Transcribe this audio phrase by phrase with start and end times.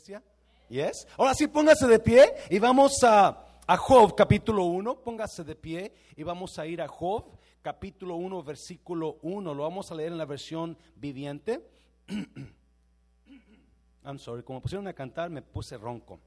[0.00, 0.22] iglesia?
[0.68, 1.06] Yes.
[1.18, 5.00] Ahora sí, póngase de pie y vamos a, a Job capítulo 1.
[5.00, 9.52] Póngase de pie y vamos a ir a Job capítulo 1, versículo 1.
[9.52, 11.68] Lo vamos a leer en la versión viviente.
[14.04, 16.18] I'm sorry, como pusieron a cantar me puse ronco.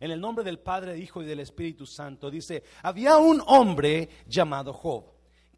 [0.00, 4.72] En el nombre del Padre, Hijo y del Espíritu Santo dice, había un hombre llamado
[4.72, 5.04] Job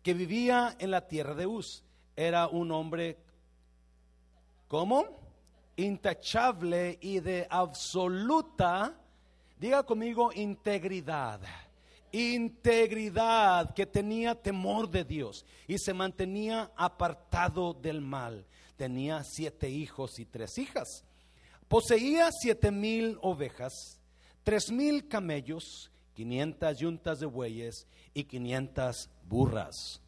[0.02, 1.82] que vivía en la tierra de Uz.
[2.14, 3.16] Era un hombre,
[4.68, 5.27] ¿cómo?
[5.78, 9.00] Intachable y de absoluta,
[9.60, 11.40] diga conmigo, integridad.
[12.10, 18.44] Integridad, que tenía temor de Dios y se mantenía apartado del mal.
[18.76, 21.04] Tenía siete hijos y tres hijas.
[21.68, 24.00] Poseía siete mil ovejas,
[24.42, 30.00] tres mil camellos, quinientas yuntas de bueyes y quinientas burras.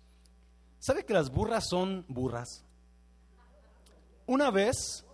[0.80, 2.64] ¿Sabe que las burras son burras?
[4.26, 5.04] Una vez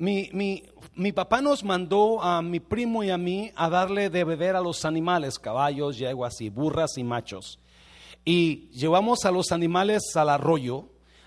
[0.00, 0.62] mi, mi,
[0.94, 4.62] mi, papá nos mandó a mi primo y a mí a darle de beber a
[4.62, 7.58] los animales, caballos, yeguas y burras y machos.
[8.24, 10.86] Y llevamos a los animales al arroyo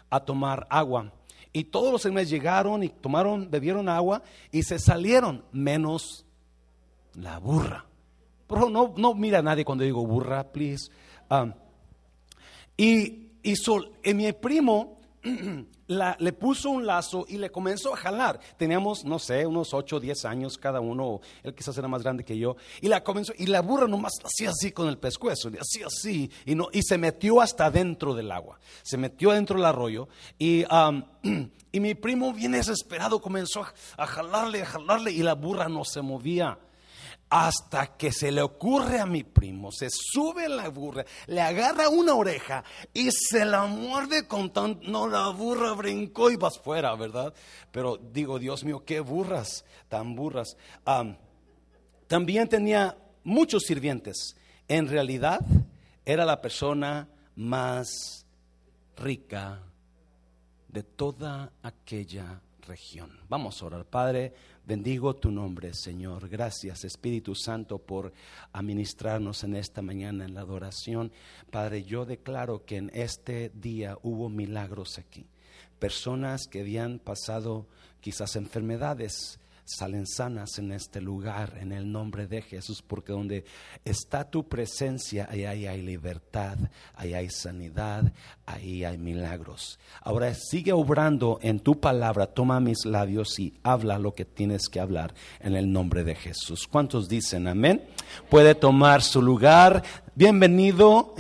[0.10, 1.14] a tomar agua.
[1.54, 6.26] Y todos los animales llegaron y tomaron, bebieron agua y se salieron, menos
[7.14, 7.86] la burra.
[8.48, 10.90] Pero no, no mira a nadie cuando digo burra, please.
[11.30, 11.54] Um,
[12.76, 13.54] y, y,
[14.04, 14.98] y mi primo
[15.94, 18.40] le puso un lazo y le comenzó a jalar.
[18.58, 22.24] Teníamos, no sé, unos 8 o 10 años cada uno, él quizás era más grande
[22.24, 25.88] que yo, y la comenzó, y la burra nomás hacía así con el pescuezo, hacía
[25.88, 30.08] así, y, no, y se metió hasta dentro del agua, se metió dentro del arroyo,
[30.38, 30.64] y,
[31.72, 33.66] y mi primo bien desesperado comenzó
[33.98, 36.58] a jalarle, a jalarle, y la burra no se movía
[37.36, 42.14] hasta que se le ocurre a mi primo, se sube la burra, le agarra una
[42.14, 44.80] oreja y se la muerde con tan...
[44.84, 47.34] No, la burra brincó y vas fuera, ¿verdad?
[47.72, 50.56] Pero digo, Dios mío, qué burras, tan burras.
[52.06, 54.36] también tenía muchos sirvientes.
[54.68, 55.42] En realidad
[56.06, 58.28] era la persona más
[58.96, 59.60] rica
[60.68, 63.20] de toda aquella región.
[63.28, 64.34] Vamos a orar, Padre.
[64.66, 66.30] Bendigo tu nombre, Señor.
[66.30, 68.14] Gracias, Espíritu Santo, por
[68.54, 71.12] administrarnos en esta mañana en la adoración.
[71.52, 75.26] Padre, yo declaro que en este día hubo milagros aquí.
[75.80, 77.68] Personas que habían pasado
[78.00, 83.46] quizás enfermedades, salen sanas en este lugar, en el nombre de Jesús, porque donde
[83.86, 86.58] está tu presencia, ahí hay libertad,
[86.96, 88.12] ahí hay sanidad,
[88.46, 89.80] ahí hay milagros.
[90.02, 94.80] Ahora sigue obrando en tu palabra, toma mis labios y habla lo que tienes que
[94.80, 96.68] hablar en el nombre de Jesús.
[96.68, 97.84] ¿Cuántos dicen amén?
[98.30, 99.84] Puede tomar su lugar.
[100.16, 101.12] Bienvenido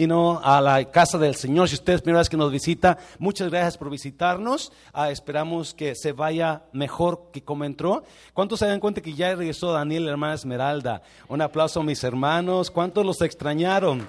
[0.43, 1.67] a la casa del Señor.
[1.67, 4.71] Si usted es primera vez que nos visita, muchas gracias por visitarnos.
[4.93, 8.03] Ah, esperamos que se vaya mejor que como entró.
[8.35, 11.01] ¿Cuántos se dan cuenta que ya regresó Daniel, hermana Esmeralda?
[11.27, 12.69] Un aplauso a mis hermanos.
[12.69, 14.07] ¿Cuántos los extrañaron?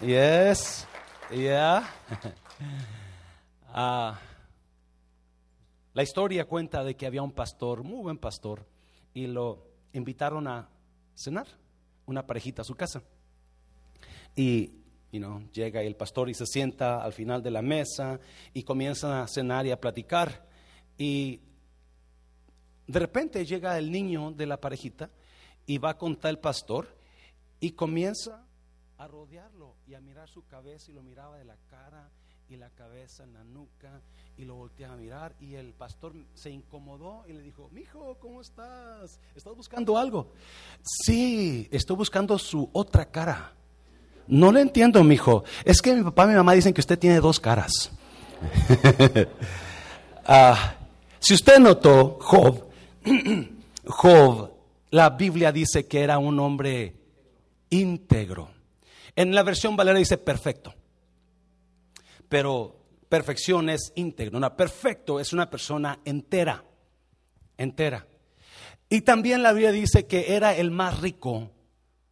[0.00, 0.86] Yes,
[1.34, 1.82] yeah.
[3.74, 4.20] Ah,
[5.94, 8.66] la historia cuenta de que había un pastor, muy buen pastor,
[9.14, 10.68] y lo invitaron a
[11.14, 11.46] cenar,
[12.04, 13.02] una parejita a su casa.
[14.34, 14.72] Y
[15.52, 18.18] llega el pastor y se sienta al final de la mesa
[18.54, 20.46] y comienzan a cenar y a platicar.
[20.96, 21.40] Y
[22.86, 25.10] de repente llega el niño de la parejita
[25.66, 26.88] y va a contar el pastor
[27.60, 28.46] y comienza
[28.98, 32.10] a rodearlo y a mirar su cabeza y lo miraba de la cara
[32.48, 34.02] y la cabeza en la nuca
[34.36, 38.40] y lo volteaba a mirar y el pastor se incomodó y le dijo, mijo, ¿cómo
[38.40, 39.18] estás?
[39.34, 40.32] ¿Estás buscando algo?
[40.82, 43.54] Sí, estoy buscando su otra cara.
[44.26, 45.44] No le entiendo, mijo.
[45.64, 47.90] Es que mi papá y mi mamá dicen que usted tiene dos caras.
[50.24, 50.76] Ah,
[51.18, 52.68] si usted notó, Job
[53.84, 54.52] Job,
[54.90, 56.94] la Biblia dice que era un hombre
[57.70, 58.50] íntegro.
[59.16, 60.74] En la versión Valera dice perfecto.
[62.28, 62.76] Pero
[63.08, 64.38] perfección es íntegro.
[64.38, 66.64] Una perfecto es una persona entera.
[67.58, 68.06] Entera.
[68.88, 71.50] Y también la Biblia dice que era el más rico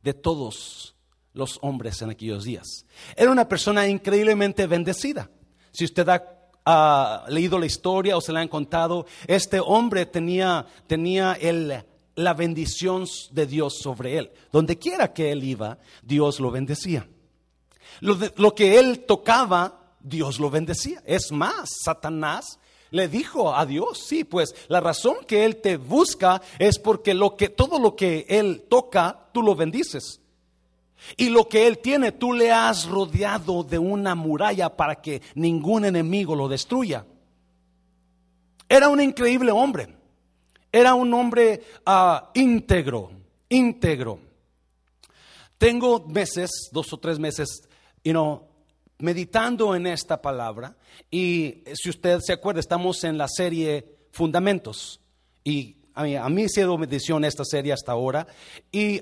[0.02, 0.96] de todos
[1.32, 2.86] los hombres en aquellos días.
[3.16, 5.30] Era una persona increíblemente bendecida.
[5.72, 6.08] Si usted
[6.64, 11.84] ha leído la historia o se la han contado, este hombre tenía, tenía el,
[12.14, 14.30] la bendición de Dios sobre él.
[14.52, 17.08] Donde quiera que él iba, Dios lo bendecía.
[18.00, 21.02] Lo, lo que él tocaba, Dios lo bendecía.
[21.04, 22.58] Es más, Satanás
[22.90, 27.36] le dijo a Dios, sí, pues la razón que él te busca es porque lo
[27.36, 30.20] que todo lo que él toca, tú lo bendices.
[31.16, 35.84] Y lo que él tiene, tú le has rodeado de una muralla para que ningún
[35.84, 37.04] enemigo lo destruya.
[38.68, 39.88] Era un increíble hombre.
[40.72, 43.10] Era un hombre ah, íntegro,
[43.48, 44.20] íntegro.
[45.58, 47.68] Tengo meses, dos o tres meses,
[48.04, 48.48] you know,
[48.98, 50.76] meditando en esta palabra
[51.10, 55.00] y si usted se acuerda, estamos en la serie Fundamentos
[55.44, 58.26] y a mí, a mí ha sido bendición esta serie hasta ahora
[58.72, 59.00] y,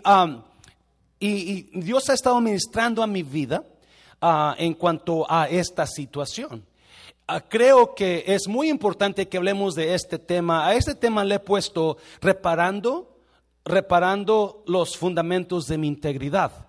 [1.21, 3.65] y, Dios ha estado ministrando a mi vida
[4.23, 6.65] uh, en cuanto a esta situación.
[7.29, 10.67] Uh, creo que es muy importante que hablemos de este tema.
[10.67, 13.19] A este tema le he puesto reparando,
[13.65, 16.69] reparando los fundamentos de mi integridad.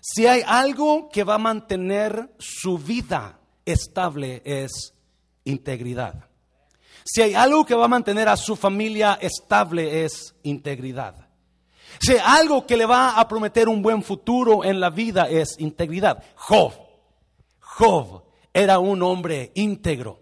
[0.00, 4.94] Si hay algo que va a mantener su vida estable es
[5.44, 6.28] integridad.
[7.04, 11.27] Si hay algo que va a mantener a su familia estable es integridad.
[12.00, 15.56] Si hay algo que le va a prometer un buen futuro en la vida es
[15.58, 16.22] integridad.
[16.36, 16.72] Job,
[17.60, 18.22] Job
[18.52, 20.20] era un hombre íntegro,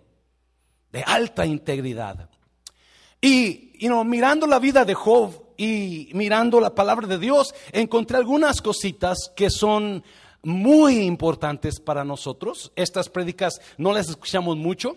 [0.91, 2.31] de alta integridad.
[3.21, 3.73] Y
[4.05, 9.51] mirando la vida de Job, y mirando la palabra de Dios, encontré algunas cositas que
[9.51, 10.05] son
[10.43, 12.73] muy importantes para nosotros.
[12.77, 14.97] Estas prédicas no las escuchamos mucho.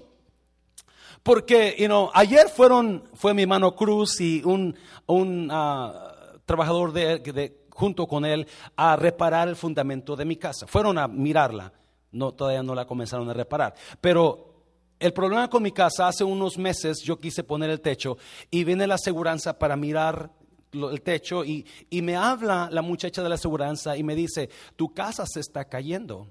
[1.24, 4.75] Porque, you know, ayer fueron, fue mi hermano Cruz y un,
[5.06, 6.09] un ah,
[6.50, 10.66] trabajador de, junto con él a reparar el fundamento de mi casa.
[10.66, 11.72] Fueron a mirarla.
[12.12, 13.75] No, todavía no la comenzaron a reparar.
[14.01, 14.63] Pero
[14.98, 18.18] el problema con mi casa, hace unos meses yo quise poner el techo
[18.50, 20.31] y viene la aseguranza para mirar
[20.74, 25.25] el techo y, me habla la muchacha de la aseguranza y me dice, tu casa
[25.28, 26.28] se está cayendo.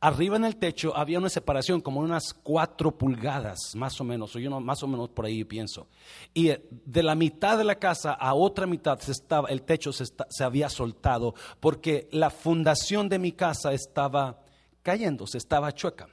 [0.00, 4.38] Arriba en el techo había una separación como unas cuatro pulgadas, más o menos, o
[4.38, 5.88] yo más o menos por ahí pienso.
[6.32, 9.12] Y eh, de la mitad de la casa a otra mitad se
[9.48, 14.38] el techo se, había soltado porque la fundación de mi casa estaba
[14.84, 16.08] cayendo, se estaba chueca.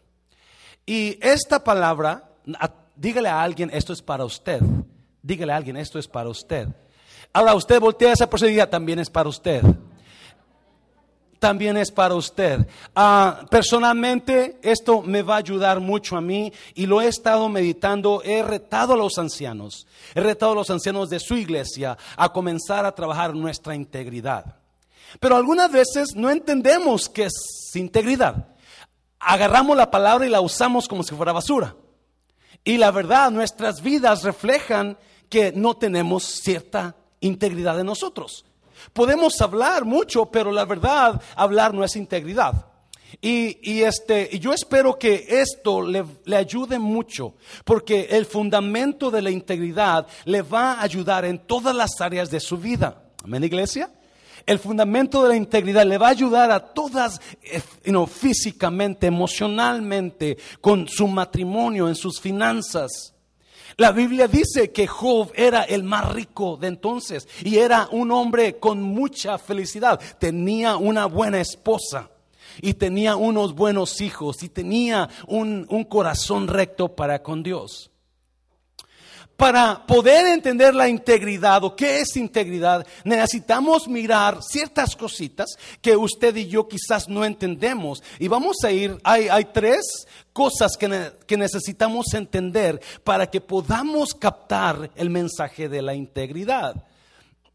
[0.83, 2.31] Y esta palabra,
[2.95, 4.61] dígale a alguien, esto es para usted.
[5.21, 6.69] Dígale a alguien, esto es para usted.
[7.33, 9.63] Ahora usted voltea esa y también es para usted.
[11.45, 12.67] También es para usted.
[12.95, 18.23] Ah, personalmente, esto me va a ayudar mucho a mí y lo he estado meditando.
[18.25, 22.83] He retado a los ancianos, he retado a los ancianos de su iglesia a comenzar
[22.83, 24.55] a trabajar nuestra integridad.
[25.19, 27.35] Pero algunas veces no entendemos qué es
[27.75, 28.47] integridad.
[29.19, 31.75] Agarramos la palabra y la usamos como si fuera basura.
[32.63, 34.97] Y la verdad, nuestras vidas reflejan
[35.29, 38.45] que no tenemos cierta integridad de nosotros.
[38.93, 42.65] Podemos hablar mucho, pero la verdad, hablar no es integridad.
[43.21, 49.31] Y, este, yo espero que esto le, le, ayude mucho, porque el fundamento de la
[49.31, 53.03] integridad le va a ayudar en todas las áreas de su vida.
[53.23, 53.89] Amén, iglesia.
[54.45, 57.61] El fundamento de la integridad le va a ayudar a todas, eh,
[58.07, 63.14] físicamente, emocionalmente, con su matrimonio, en sus finanzas.
[63.77, 68.57] La Biblia dice que Job era el más rico de entonces y era un hombre
[68.57, 69.99] con mucha felicidad.
[70.17, 72.09] Tenía una buena esposa
[72.61, 77.91] y tenía unos buenos hijos y tenía un, un corazón recto para con Dios
[79.37, 85.47] para poder entender la integridad o qué es integridad, necesitamos mirar ciertas cositas
[85.81, 88.01] que usted y yo quizás no entendemos.
[88.19, 94.13] Y vamos a ir, hay, hay tres cosas que, que necesitamos entender para que podamos
[94.13, 96.83] captar el mensaje de la integridad.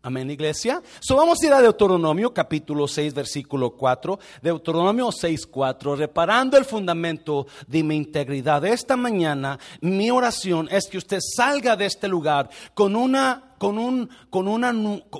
[0.02, 0.82] Amén, iglesia.
[0.98, 4.18] So vamos a ir a Deuteronomio capítulo 6, versículo 4.
[4.40, 5.94] Deuteronomio 6, 4.
[5.94, 8.64] Reparando el fundamento de mi integridad.
[8.64, 14.08] Esta mañana, mi oración es que usted salga de este lugar con una, con un,
[14.30, 14.70] con una,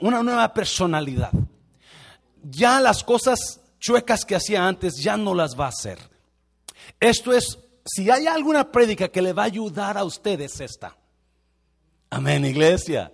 [0.01, 1.33] una nueva personalidad.
[2.43, 5.99] Ya las cosas chuecas que hacía antes ya no las va a hacer.
[6.99, 10.97] Esto es, si hay alguna prédica que le va a ayudar a ustedes, esta.
[12.09, 13.13] Amén, iglesia.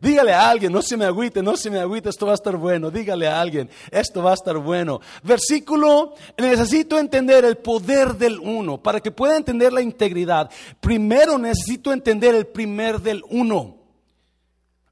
[0.00, 2.56] Dígale a alguien, no se me agüite, no se me agüite, esto va a estar
[2.56, 2.90] bueno.
[2.90, 5.00] Dígale a alguien, esto va a estar bueno.
[5.24, 8.80] Versículo, necesito entender el poder del uno.
[8.80, 10.50] Para que pueda entender la integridad,
[10.80, 13.76] primero necesito entender el primer del uno.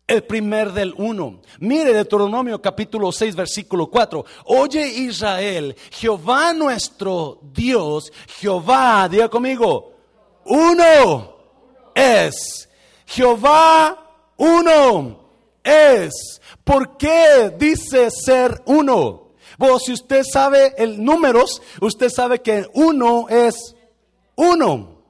[0.08, 1.40] El primer del uno.
[1.60, 4.24] Mire Deuteronomio capítulo 6, versículo 4.
[4.46, 9.94] Oye Israel, Jehová nuestro Dios, Jehová, diga conmigo,
[10.44, 11.36] uno
[11.94, 12.68] es.
[13.06, 14.05] Jehová
[14.36, 15.20] uno
[15.62, 16.40] es.
[16.64, 19.26] ¿Por qué dice ser uno?
[19.58, 23.74] Bueno, si usted sabe el números, usted sabe que uno es
[24.34, 25.02] uno.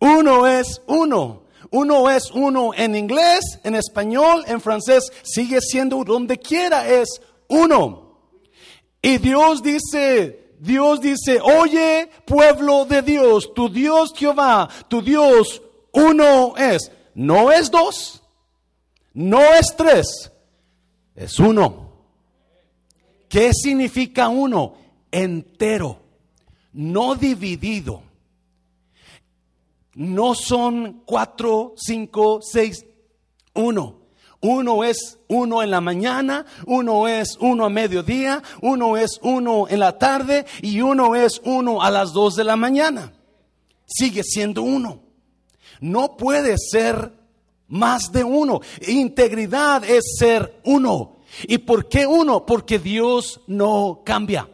[0.00, 1.42] Uno es uno.
[1.70, 8.16] Uno es uno en inglés, en español, en francés, sigue siendo donde quiera es uno.
[9.02, 15.60] Y Dios dice, Dios dice, oye pueblo de Dios, tu Dios Jehová, tu Dios
[15.92, 16.90] uno es.
[17.18, 18.22] No es dos,
[19.12, 20.30] no es tres,
[21.16, 21.90] es uno.
[23.28, 24.76] ¿Qué significa uno?
[25.10, 25.98] Entero,
[26.72, 28.02] no dividido.
[29.94, 32.86] No son cuatro, cinco, seis,
[33.52, 33.96] uno.
[34.40, 39.80] Uno es uno en la mañana, uno es uno a mediodía, uno es uno en
[39.80, 43.12] la tarde y uno es uno a las dos de la mañana.
[43.86, 45.07] Sigue siendo uno.
[45.80, 47.12] No puede ser
[47.68, 48.60] más de uno.
[48.86, 51.18] Integridad es ser uno.
[51.44, 52.44] ¿Y por qué uno?
[52.46, 54.48] Porque Dios no cambia.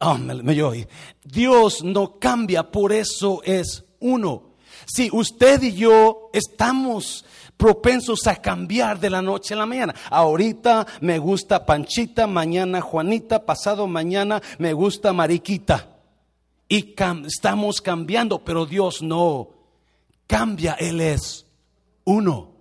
[0.00, 0.86] Oh, me,
[1.24, 4.56] Dios no cambia, por eso es uno.
[4.86, 7.24] Si usted y yo estamos
[7.56, 9.94] propensos a cambiar de la noche a la mañana.
[10.10, 15.88] Ahorita me gusta Panchita, mañana Juanita, pasado mañana me gusta Mariquita.
[16.68, 16.94] Y
[17.26, 19.55] estamos cambiando, pero Dios no
[20.26, 21.46] cambia, Él es
[22.04, 22.52] uno.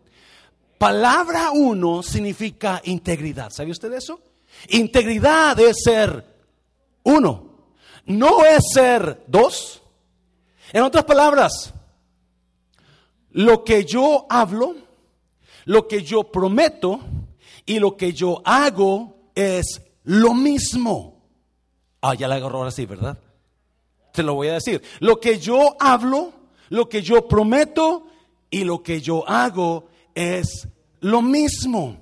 [0.78, 3.50] Palabra uno significa integridad.
[3.52, 4.20] ¿Sabe usted eso?
[4.70, 6.26] Integridad es ser
[7.04, 7.56] uno.
[8.06, 9.82] No es ser dos.
[10.74, 11.74] En otras palabras,
[13.32, 14.76] lo que yo hablo,
[15.66, 17.00] lo que yo prometo
[17.66, 21.24] y lo que yo hago es lo mismo.
[22.02, 23.18] Ah, ya la agarró ahora sí, ¿verdad?
[24.14, 24.82] Te lo voy a decir.
[25.00, 26.32] Lo que yo hablo,
[26.70, 28.08] lo que yo prometo
[28.50, 30.68] y lo que yo hago es
[31.02, 31.98] lo mismo.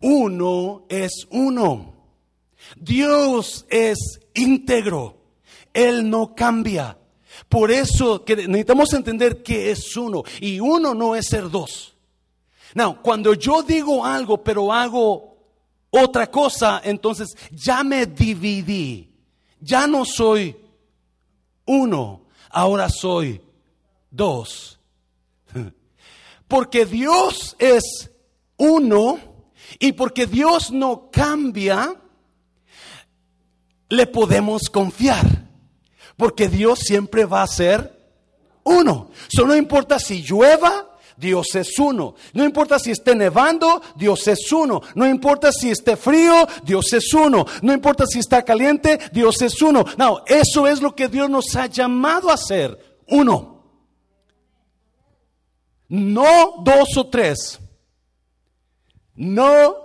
[0.00, 1.94] Uno es uno.
[2.76, 5.16] Dios es íntegro.
[5.72, 6.98] Él no cambia.
[7.48, 10.22] Por eso que necesitamos entender que es uno.
[10.40, 11.94] Y uno no es ser dos.
[12.74, 15.36] Now, cuando yo digo algo pero hago
[15.90, 19.10] otra cosa, entonces ya me dividí.
[19.60, 20.56] Ya no soy
[21.66, 22.22] uno,
[22.54, 23.42] ahora soy
[24.10, 24.78] dos.
[26.48, 28.10] Porque Dios es
[28.56, 29.18] uno
[29.78, 32.00] y porque Dios no cambia,
[33.88, 35.48] le podemos confiar.
[36.16, 38.08] Porque Dios siempre va a ser
[38.62, 39.10] uno.
[39.32, 42.14] Eso no importa si llueva, Dios es uno.
[42.32, 44.82] No importa si esté nevando, Dios es uno.
[44.94, 47.46] No importa si esté frío, Dios es uno.
[47.62, 49.84] No importa si está caliente, Dios es uno.
[49.96, 52.78] No, eso es lo que Dios nos ha llamado a hacer.
[53.08, 53.64] Uno.
[55.88, 57.60] No dos o tres.
[59.14, 59.76] No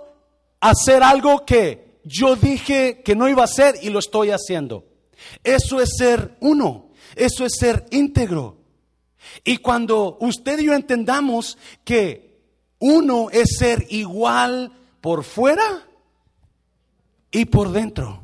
[0.60, 4.86] hacer algo que yo dije que no iba a hacer y lo estoy haciendo.
[5.44, 6.90] Eso es ser uno.
[7.14, 8.59] Eso es ser íntegro.
[9.44, 12.40] Y cuando usted y yo entendamos que
[12.78, 15.86] uno es ser igual por fuera
[17.30, 18.22] y por dentro.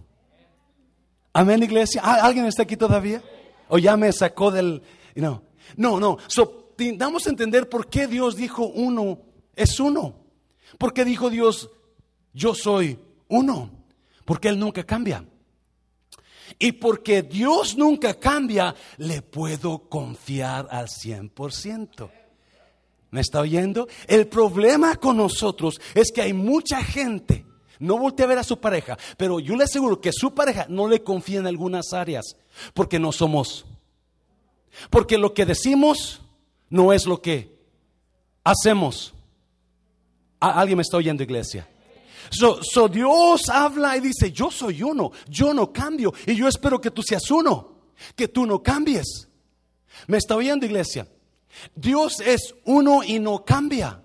[1.33, 2.03] Amén, iglesia.
[2.03, 3.23] ¿Alguien está aquí todavía?
[3.69, 4.83] ¿O ya me sacó del...
[5.15, 5.43] No,
[5.77, 6.19] no, no.
[6.27, 9.19] So, damos a entender por qué Dios dijo uno
[9.57, 10.15] es uno.
[10.79, 11.71] ¿Por qué dijo Dios
[12.33, 12.99] yo soy
[13.29, 13.71] uno?
[14.25, 15.25] Porque Él nunca cambia.
[16.59, 22.11] Y porque Dios nunca cambia, le puedo confiar al 100%.
[23.11, 23.89] ¿Me está oyendo?
[24.07, 27.47] El problema con nosotros es que hay mucha gente,
[27.79, 30.89] no voltea a ver a su pareja, pero yo le aseguro que su pareja no
[30.89, 32.37] le confía en algunas áreas,
[32.75, 33.65] porque no somos.
[34.91, 36.21] Porque lo que decimos
[36.69, 37.57] no es lo que
[38.45, 39.15] hacemos.
[40.41, 41.67] ¿Alguien me está oyendo, iglesia?
[42.31, 46.91] So, Dios habla y dice, yo soy uno, yo no cambio y yo espero que
[46.91, 47.77] tú seas uno,
[48.15, 49.29] que tú no cambies.
[50.07, 51.09] ¿Me está oyendo iglesia?
[51.75, 54.03] Dios es uno y no cambia.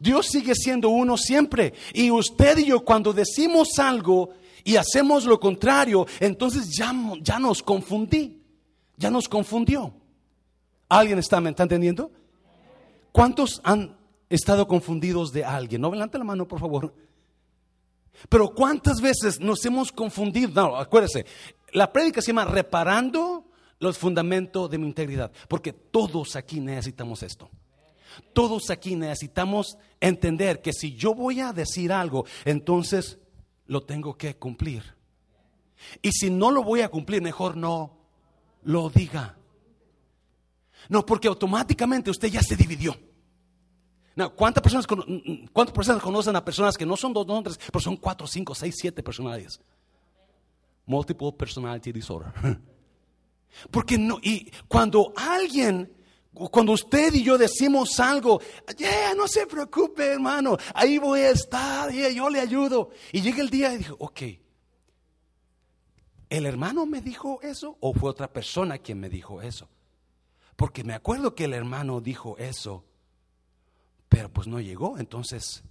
[0.00, 1.74] Dios sigue siendo uno siempre.
[1.92, 4.30] Y usted y yo cuando decimos algo
[4.64, 8.42] y hacemos lo contrario, entonces ya, ya nos confundí,
[8.96, 9.94] ya nos confundió.
[10.88, 12.10] ¿Alguien está, ¿me está entendiendo?
[13.12, 13.96] ¿Cuántos han
[14.28, 15.80] estado confundidos de alguien?
[15.80, 16.92] No, levante la mano, por favor.
[18.28, 20.50] Pero ¿cuántas veces nos hemos confundido?
[20.54, 21.26] No, acuérdese,
[21.72, 23.44] la prédica se llama reparando
[23.78, 27.50] los fundamentos de mi integridad, porque todos aquí necesitamos esto.
[28.32, 33.18] Todos aquí necesitamos entender que si yo voy a decir algo, entonces
[33.66, 34.96] lo tengo que cumplir.
[36.00, 37.98] Y si no lo voy a cumplir, mejor no
[38.62, 39.36] lo diga.
[40.88, 42.96] No, porque automáticamente usted ya se dividió.
[44.34, 44.86] ¿Cuántas, personas,
[45.52, 48.74] ¿Cuántas personas conocen a personas que no son dos, nombres, pero son cuatro, cinco, seis,
[48.78, 49.60] siete personalidades?
[50.86, 52.32] Multiple personality disorder.
[53.70, 55.92] Porque no, y cuando alguien,
[56.32, 58.40] cuando usted y yo decimos algo,
[58.78, 62.90] yeah, no se preocupe, hermano, ahí voy a estar, yo le ayudo.
[63.12, 64.20] Y llega el día y dijo, ok,
[66.30, 69.68] ¿el hermano me dijo eso o fue otra persona quien me dijo eso?
[70.56, 72.85] Porque me acuerdo que el hermano dijo eso,
[74.08, 75.62] pero pues no llegó, entonces...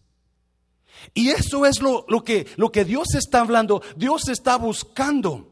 [1.14, 5.52] Y eso es lo, lo, que, lo que Dios está hablando, Dios está buscando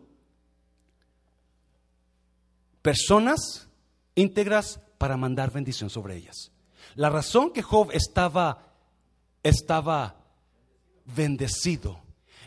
[2.81, 3.67] personas
[4.15, 6.51] íntegras para mandar bendición sobre ellas.
[6.95, 8.75] La razón que Job estaba,
[9.41, 10.23] estaba
[11.15, 11.99] bendecido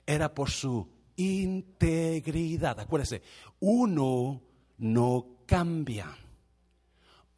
[0.07, 2.79] era por su integridad.
[2.79, 3.23] Acuérdense,
[3.61, 4.43] uno
[4.79, 6.17] no cambia.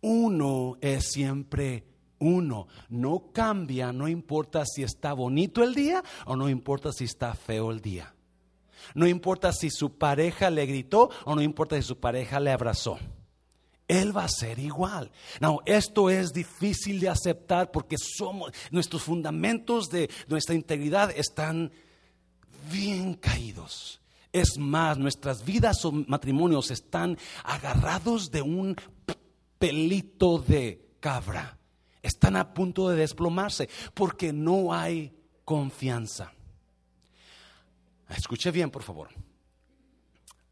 [0.01, 1.85] Uno es siempre
[2.19, 2.69] uno.
[2.89, 7.71] No cambia, no importa si está bonito el día o no importa si está feo
[7.71, 8.15] el día.
[8.95, 12.99] No importa si su pareja le gritó o no importa si su pareja le abrazó.
[13.87, 15.11] Él va a ser igual.
[15.41, 21.73] No, esto es difícil de aceptar porque somos nuestros fundamentos de nuestra integridad están
[22.71, 24.01] bien caídos.
[24.31, 28.77] Es más, nuestras vidas o matrimonios están agarrados de un
[29.59, 31.58] pelito de cabra.
[32.03, 35.13] Están a punto de desplomarse porque no hay
[35.45, 36.33] confianza.
[38.09, 39.09] Escuche bien, por favor.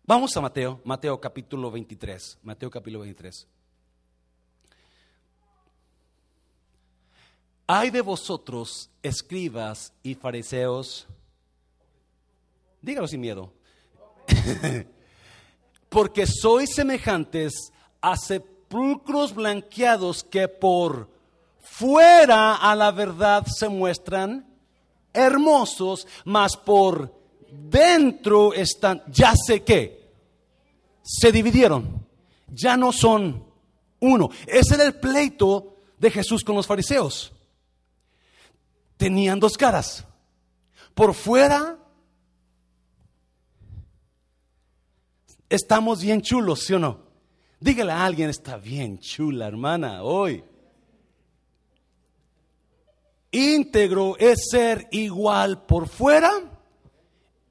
[0.04, 3.46] Vamos a Mateo, Mateo capítulo 23, Mateo capítulo 23.
[7.66, 11.08] Hay de vosotros, escribas y fariseos,
[12.80, 13.52] dígalo sin miedo,
[15.88, 21.10] porque sois semejantes a sepulcros blanqueados que por
[21.78, 24.46] fuera a la verdad se muestran
[25.12, 27.14] hermosos, mas por
[27.50, 30.10] dentro están, ya sé que,
[31.02, 32.06] se dividieron,
[32.48, 33.44] ya no son
[34.00, 34.30] uno.
[34.46, 37.32] Ese era el pleito de Jesús con los fariseos.
[38.96, 40.06] Tenían dos caras.
[40.94, 41.78] Por fuera
[45.50, 47.00] estamos bien chulos, ¿sí o no?
[47.60, 50.42] Dígale a alguien, está bien chula, hermana, hoy.
[53.36, 56.30] Íntegro es ser igual por fuera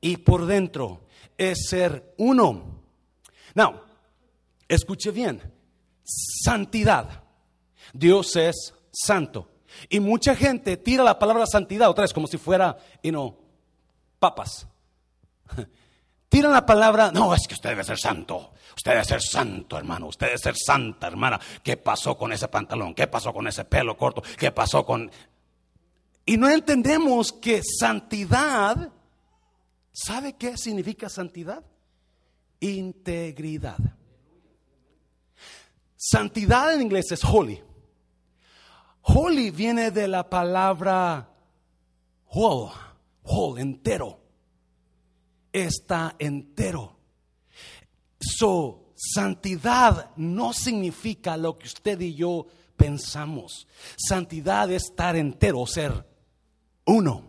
[0.02, 1.06] y por dentro
[1.38, 2.82] es ser uno.
[3.54, 3.82] Now,
[4.68, 5.54] escuche bien,
[6.04, 7.24] santidad.
[7.94, 9.52] Dios es santo.
[9.88, 13.38] Y mucha gente tira la palabra santidad otra vez como si fuera, you know,
[14.18, 14.68] papas.
[16.30, 18.54] Tiran la palabra, no, es que usted debe ser santo.
[18.76, 20.08] Usted debe ser santo, hermano.
[20.08, 21.40] Usted debe ser santa, hermana.
[21.64, 22.96] ¿Qué pasó con ese pantalón?
[22.96, 24.24] ¿Qué pasó con ese pelo corto?
[24.38, 25.12] ¿Qué pasó con...
[26.26, 28.92] Y no entendemos que santidad
[29.96, 31.64] ¿Sabe qué significa santidad?
[32.60, 33.78] Integridad.
[35.96, 37.64] Santidad en inglés es holy.
[39.04, 41.30] Holy viene de la palabra
[42.30, 42.74] whole,
[43.24, 44.20] whole, entero.
[45.54, 46.98] Está entero.
[48.20, 53.66] So, santidad no significa lo que usted y yo pensamos.
[53.96, 56.15] Santidad es estar entero, ser
[56.86, 57.24] uno.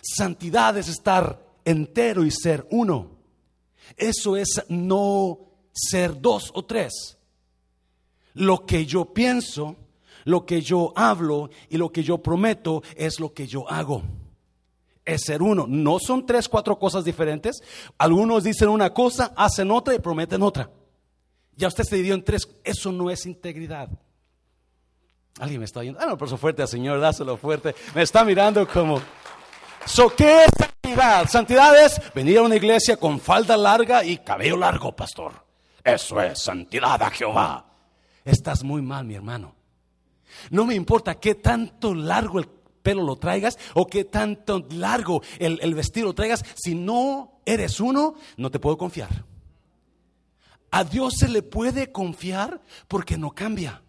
[0.00, 3.18] Santidad es estar entero y ser uno.
[3.96, 5.38] Eso es no
[5.72, 7.18] ser dos o tres.
[8.34, 9.76] Lo que yo pienso,
[10.24, 14.02] lo que yo hablo y lo que yo prometo es lo que yo hago.
[15.04, 15.66] Es ser uno.
[15.66, 17.62] No son tres, cuatro cosas diferentes.
[17.96, 20.70] Algunos dicen una cosa, hacen otra y prometen otra.
[21.56, 22.48] Ya usted se dividió en tres.
[22.62, 23.90] Eso no es integridad.
[25.38, 26.00] Alguien me está viendo.
[26.00, 27.74] Ah, no, por eso fuerte al Señor, dáselo fuerte.
[27.94, 29.00] Me está mirando como.
[29.86, 31.28] So, ¿Qué es santidad?
[31.28, 35.32] Santidad es venir a una iglesia con falda larga y cabello largo, pastor.
[35.84, 37.64] Eso es santidad a Jehová.
[38.24, 39.54] Estás muy mal, mi hermano.
[40.50, 42.48] No me importa qué tanto largo el
[42.82, 46.44] pelo lo traigas o qué tanto largo el, el vestido lo traigas.
[46.56, 49.24] Si no eres uno, no te puedo confiar.
[50.70, 53.82] A Dios se le puede confiar porque no cambia.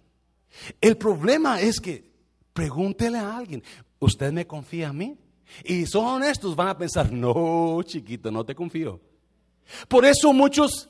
[0.81, 2.09] El problema es que
[2.53, 3.63] pregúntele a alguien,
[3.99, 5.17] ¿usted me confía a mí?
[5.63, 8.99] y son honestos, van a pensar, no, chiquito, no te confío.
[9.87, 10.89] Por eso muchos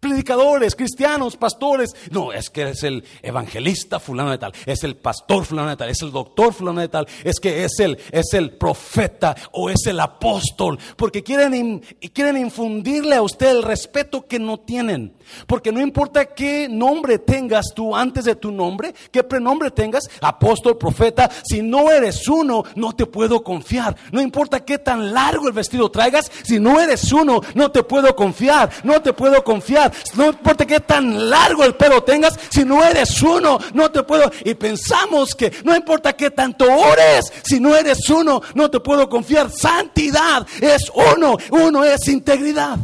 [0.00, 1.94] predicadores, cristianos, pastores.
[2.10, 5.90] No, es que es el evangelista fulano de tal, es el pastor fulano de tal,
[5.90, 9.86] es el doctor fulano de tal, es que es el, es el profeta o es
[9.86, 11.82] el apóstol, porque quieren,
[12.12, 15.14] quieren infundirle a usted el respeto que no tienen.
[15.46, 20.76] Porque no importa qué nombre tengas tú antes de tu nombre, qué prenombre tengas, apóstol,
[20.76, 23.96] profeta, si no eres uno, no te puedo confiar.
[24.12, 28.14] No importa qué tan largo el vestido traigas, si no eres uno, no te puedo
[28.16, 29.89] confiar, no te puedo confiar.
[30.14, 34.30] No importa qué tan largo el pelo tengas, si no eres uno, no te puedo.
[34.44, 39.08] Y pensamos que no importa qué tanto ores, si no eres uno, no te puedo
[39.08, 39.50] confiar.
[39.50, 42.78] Santidad es uno, uno es integridad.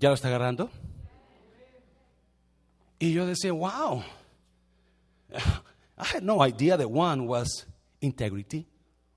[0.00, 0.70] ¿Ya lo está agarrando?
[2.98, 4.02] Y yo decía, wow.
[5.30, 7.66] I had no idea that one was
[8.00, 8.66] integrity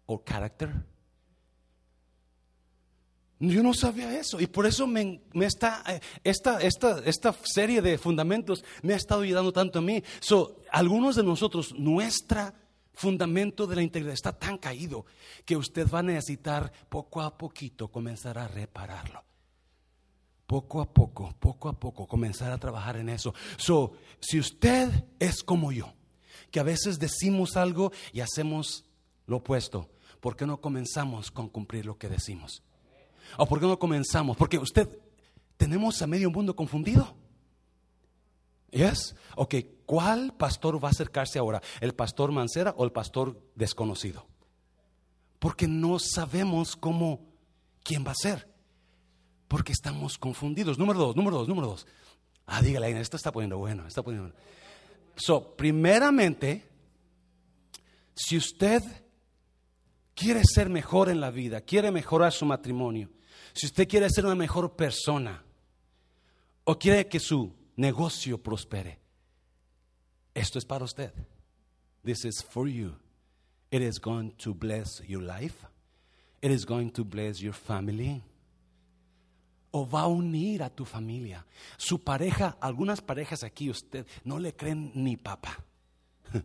[0.08, 0.84] or character.
[3.41, 7.97] Yo no sabía eso y por eso me, está, eh, esta, esta, esta, serie de
[7.97, 10.04] fundamentos me ha estado ayudando tanto a mí.
[10.19, 12.54] So, algunos de nosotros, nuestro
[12.93, 15.08] fundamento de la integridad está tan caído
[15.43, 19.23] que usted va a necesitar poco a poquito comenzar a repararlo.
[20.45, 23.34] Poco a poco, poco a poco, comenzar a trabajar en eso.
[23.58, 25.91] So, si usted es como yo,
[26.51, 28.86] que a veces decimos algo y hacemos
[29.25, 32.62] lo opuesto, ¿por qué no comenzamos con cumplir lo que decimos?
[33.38, 34.38] ¿O por qué no comenzamos?
[34.38, 34.88] Porque usted,
[35.58, 37.15] tenemos a medio mundo confundido.
[38.72, 39.15] ¿Yes?
[39.36, 41.62] Ok, ¿cuál pastor va a acercarse ahora?
[41.82, 44.26] ¿El pastor Mancera o el pastor desconocido?
[45.39, 47.20] Porque no sabemos cómo,
[47.84, 48.48] quién va a ser.
[49.48, 50.80] Porque estamos confundidos.
[50.80, 51.86] Número dos, número dos, número dos.
[52.46, 54.46] Ah, dígale, esto está poniendo bueno, está poniendo bueno.
[55.15, 56.65] So, primeramente,
[58.13, 58.82] si usted
[60.15, 63.10] quiere ser mejor en la vida, quiere mejorar su matrimonio,
[63.54, 65.44] si usted quiere ser una mejor persona
[66.64, 69.00] o quiere que su negocio prospere,
[70.34, 71.14] esto es para usted.
[72.04, 72.96] This is for you.
[73.70, 75.66] It is going to bless your life.
[76.42, 78.24] It is going to bless your family.
[79.72, 81.46] O va a unir a tu familia.
[81.78, 85.64] Su pareja, algunas parejas aquí, usted no le creen ni papá.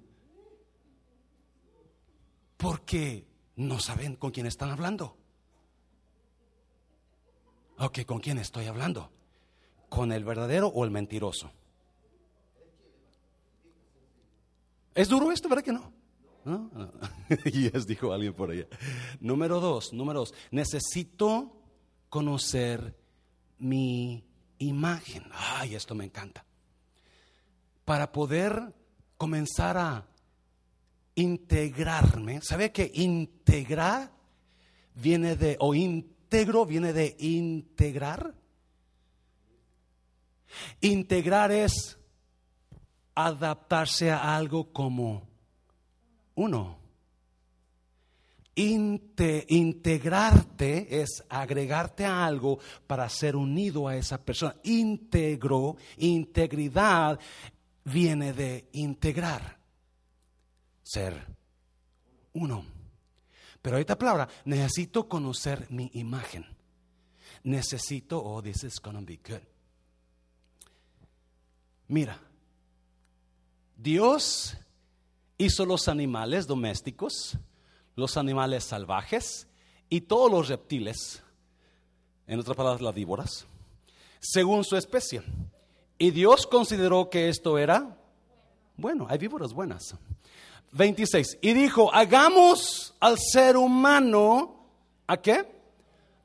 [2.56, 5.16] Porque no saben con quién están hablando.
[7.78, 9.10] Ok, ¿con quién estoy hablando?
[9.88, 11.50] ¿Con el verdadero o el mentiroso?
[14.94, 15.92] ¿Es duro esto, verdad que no?
[16.44, 16.70] ¿No?
[17.44, 18.66] yes, dijo alguien por allá.
[19.20, 20.34] Número dos, número dos.
[20.50, 21.52] Necesito
[22.08, 22.96] conocer
[23.58, 24.24] mi
[24.58, 25.24] imagen.
[25.32, 26.46] Ay, esto me encanta.
[27.84, 28.74] Para poder
[29.18, 30.06] comenzar a
[31.14, 32.40] integrarme.
[32.42, 34.10] ¿Sabe que integrar
[34.94, 35.74] viene de, o
[36.26, 38.34] Integro viene de integrar.
[40.80, 41.96] Integrar es
[43.14, 45.22] adaptarse a algo como
[46.34, 46.78] uno.
[48.56, 52.58] integrarte es agregarte a algo
[52.88, 54.56] para ser unido a esa persona.
[54.64, 57.20] Integro, integridad
[57.84, 59.60] viene de integrar,
[60.82, 61.24] ser
[62.32, 62.75] uno.
[63.66, 66.46] Pero esta palabra, necesito conocer mi imagen.
[67.42, 69.42] Necesito, oh, this is to be good.
[71.88, 72.16] Mira,
[73.76, 74.56] Dios
[75.36, 77.38] hizo los animales domésticos,
[77.96, 79.48] los animales salvajes
[79.88, 81.24] y todos los reptiles,
[82.28, 83.46] en otras palabras, las víboras,
[84.20, 85.24] según su especie.
[85.98, 87.98] Y Dios consideró que esto era
[88.76, 89.94] bueno, hay víboras buenas.
[90.76, 91.38] 26.
[91.40, 94.56] Y dijo, hagamos al ser humano,
[95.06, 95.44] ¿a qué?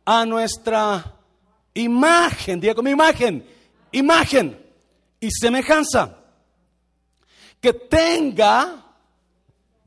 [0.05, 1.15] A nuestra
[1.73, 3.45] imagen, diga con mi imagen,
[3.91, 4.59] imagen
[5.19, 6.17] y semejanza.
[7.59, 8.83] Que tenga,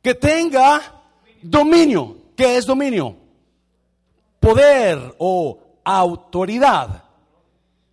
[0.00, 1.02] que tenga
[1.42, 2.16] dominio.
[2.36, 3.16] ¿Qué es dominio?
[4.40, 7.04] Poder o autoridad.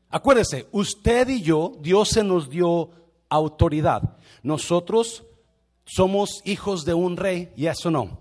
[0.09, 2.89] Acuérdese, usted y yo, Dios se nos dio
[3.29, 4.17] autoridad.
[4.43, 5.23] Nosotros
[5.85, 8.19] somos hijos de un rey, ¿y eso no?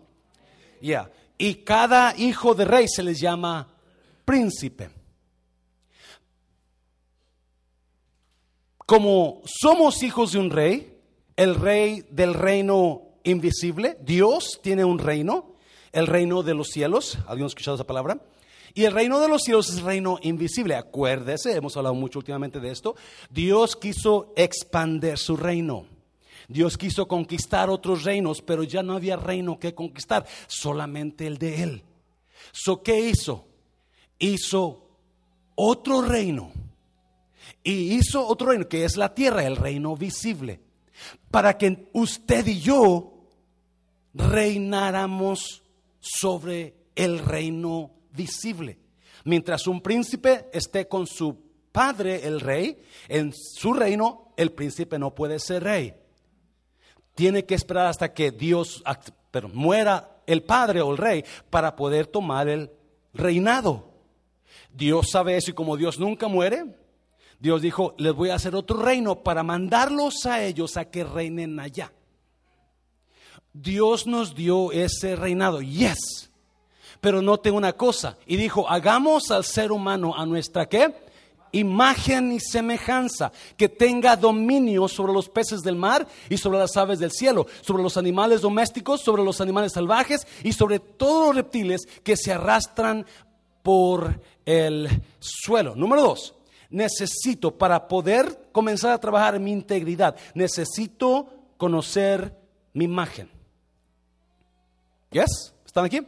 [0.80, 1.10] Ya.
[1.38, 3.68] Y cada hijo de rey se les llama
[4.24, 4.90] príncipe.
[8.86, 10.98] Como somos hijos de un rey,
[11.36, 15.54] el rey del reino invisible, Dios tiene un reino,
[15.92, 18.20] el reino de los cielos, ¿alguien ha escuchado esa palabra?
[18.74, 20.74] Y el reino de los cielos es reino invisible.
[20.76, 22.94] Acuérdese, hemos hablado mucho últimamente de esto.
[23.28, 25.86] Dios quiso expander su reino.
[26.50, 31.62] Dios quiso conquistar otros reinos, pero ya no había reino que conquistar, solamente el de
[31.62, 31.84] Él.
[32.50, 33.46] So, ¿Qué hizo?
[34.18, 34.88] Hizo
[35.54, 36.50] otro reino.
[37.62, 40.60] Y hizo otro reino, que es la tierra, el reino visible.
[41.30, 43.28] Para que usted y yo
[44.12, 45.62] reináramos
[46.00, 48.76] sobre el reino visible.
[49.22, 51.38] Mientras un príncipe esté con su
[51.70, 55.99] padre, el rey, en su reino, el príncipe no puede ser rey
[57.20, 58.82] tiene que esperar hasta que Dios
[59.52, 62.70] muera el padre o el rey para poder tomar el
[63.12, 63.90] reinado.
[64.72, 66.64] Dios sabe eso y como Dios nunca muere,
[67.38, 71.60] Dios dijo, les voy a hacer otro reino para mandarlos a ellos a que reinen
[71.60, 71.92] allá.
[73.52, 76.30] Dios nos dio ese reinado, yes.
[77.02, 80.94] Pero note una cosa, y dijo, hagamos al ser humano a nuestra qué?
[81.52, 86.98] Imagen y semejanza, que tenga dominio sobre los peces del mar y sobre las aves
[86.98, 91.82] del cielo, sobre los animales domésticos, sobre los animales salvajes y sobre todos los reptiles
[92.02, 93.06] que se arrastran
[93.62, 95.74] por el suelo.
[95.74, 96.34] Número dos,
[96.70, 102.36] necesito para poder comenzar a trabajar en mi integridad, necesito conocer
[102.72, 103.30] mi imagen.
[105.10, 105.54] ¿Yes?
[105.66, 106.00] ¿Están aquí?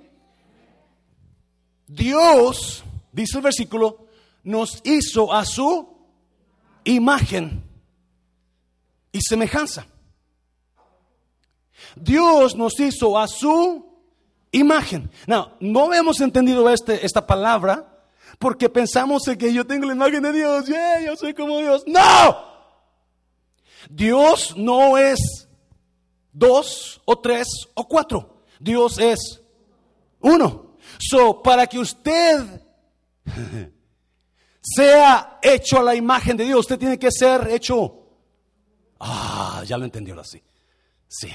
[1.86, 4.06] Dios, dice el versículo,
[4.42, 5.88] nos hizo a su
[6.84, 7.62] imagen
[9.12, 9.86] y semejanza.
[11.96, 13.86] Dios nos hizo a su
[14.50, 15.10] imagen.
[15.26, 17.88] No, no hemos entendido este, esta palabra
[18.38, 21.84] porque pensamos que yo tengo la imagen de Dios, yeah, yo soy como Dios.
[21.86, 22.52] No,
[23.88, 25.48] Dios no es
[26.32, 28.42] dos o tres o cuatro.
[28.58, 29.42] Dios es
[30.20, 30.76] uno.
[30.98, 32.62] So, para que usted
[34.62, 37.98] sea hecho a la imagen de Dios, usted tiene que ser hecho.
[39.00, 40.40] Ah, ya lo entendió así.
[41.08, 41.28] Sí.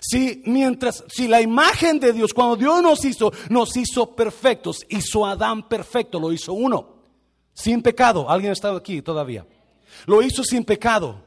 [0.00, 5.26] Si mientras, si la imagen de Dios, cuando Dios nos hizo, nos hizo perfectos, hizo
[5.26, 7.02] a Adán perfecto, lo hizo uno,
[7.52, 8.30] sin pecado.
[8.30, 9.44] ¿Alguien estado aquí todavía?
[10.06, 11.24] Lo hizo sin pecado.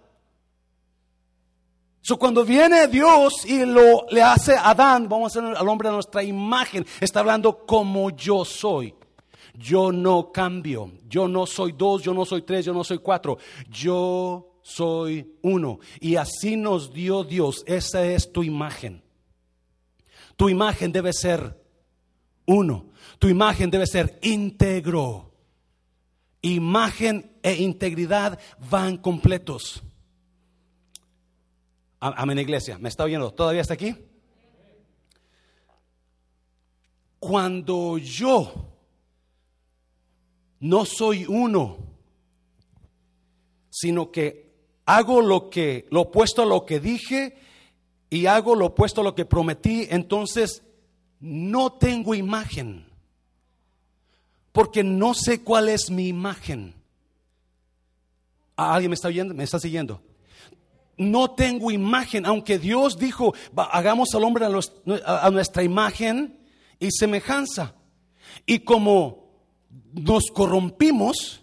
[2.02, 5.90] So, cuando viene Dios y lo le hace a Adán, vamos a hacer al hombre
[5.90, 8.96] a nuestra imagen, está hablando como yo soy.
[9.54, 13.38] Yo no cambio, yo no soy dos, yo no soy tres, yo no soy cuatro,
[13.70, 15.80] yo soy uno.
[16.00, 19.04] Y así nos dio Dios, esa es tu imagen.
[20.36, 21.62] Tu imagen debe ser
[22.48, 22.88] uno,
[23.20, 25.32] tu imagen debe ser íntegro.
[26.42, 28.38] Imagen e integridad
[28.70, 29.82] van completos.
[32.02, 32.78] Amén, iglesia.
[32.78, 33.32] ¿Me está oyendo?
[33.32, 33.96] ¿Todavía está aquí?
[37.18, 38.73] Cuando yo
[40.64, 41.78] no soy uno,
[43.70, 44.50] sino que
[44.86, 47.36] hago lo que lo opuesto a lo que dije
[48.10, 50.64] y hago lo opuesto a lo que prometí, entonces
[51.20, 52.86] no tengo imagen.
[54.54, 56.74] Porque no sé cuál es mi imagen.
[58.56, 59.34] ¿Alguien me está oyendo?
[59.34, 60.02] ¿Me está siguiendo?
[60.96, 66.40] no tengo imagen, aunque Dios dijo, hagamos al hombre a, nuestra imagen
[66.80, 67.74] y semejanza.
[68.46, 69.23] Y como
[69.94, 71.42] nos corrompimos,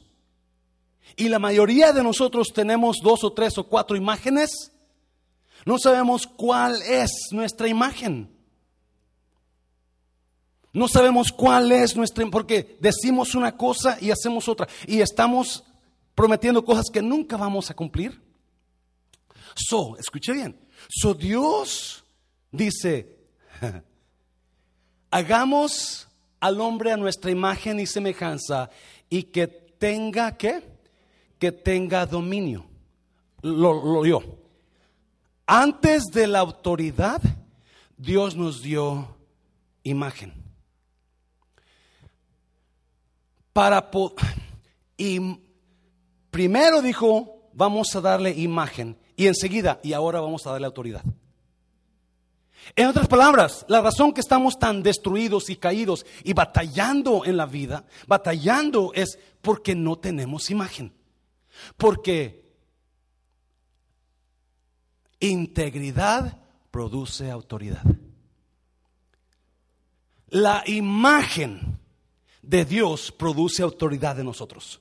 [1.17, 4.73] y la mayoría de nosotros tenemos dos o tres o cuatro imágenes,
[5.65, 8.31] no sabemos cuál es nuestra imagen.
[10.73, 14.69] No sabemos cuál es nuestra, porque decimos una cosa y hacemos otra.
[14.87, 15.65] Y estamos
[16.15, 18.23] prometiendo cosas que nunca vamos a cumplir.
[19.55, 20.59] So, escuche bien.
[20.89, 22.05] So Dios
[22.53, 23.19] dice,
[25.11, 26.09] hagamos
[26.41, 28.71] al hombre a nuestra imagen y semejanza
[29.09, 30.63] y que tenga que,
[31.39, 32.67] tenga dominio.
[33.43, 34.23] Lo, lo yo.
[35.47, 37.21] Antes de la autoridad,
[37.97, 39.17] Dios nos dio
[39.83, 40.35] imagen.
[43.53, 43.91] Para
[44.97, 45.41] y
[46.31, 51.03] primero dijo, vamos a darle imagen y enseguida, y ahora vamos a darle autoridad.
[52.77, 57.47] En otras palabras, la razón que estamos tan destruidos y caídos y batallando en la
[57.47, 60.93] vida, batallando es porque no tenemos imagen.
[61.77, 62.45] Porque
[65.19, 66.39] integridad
[66.71, 67.83] produce autoridad.
[70.29, 71.79] La imagen
[72.43, 74.81] de Dios produce autoridad en nosotros.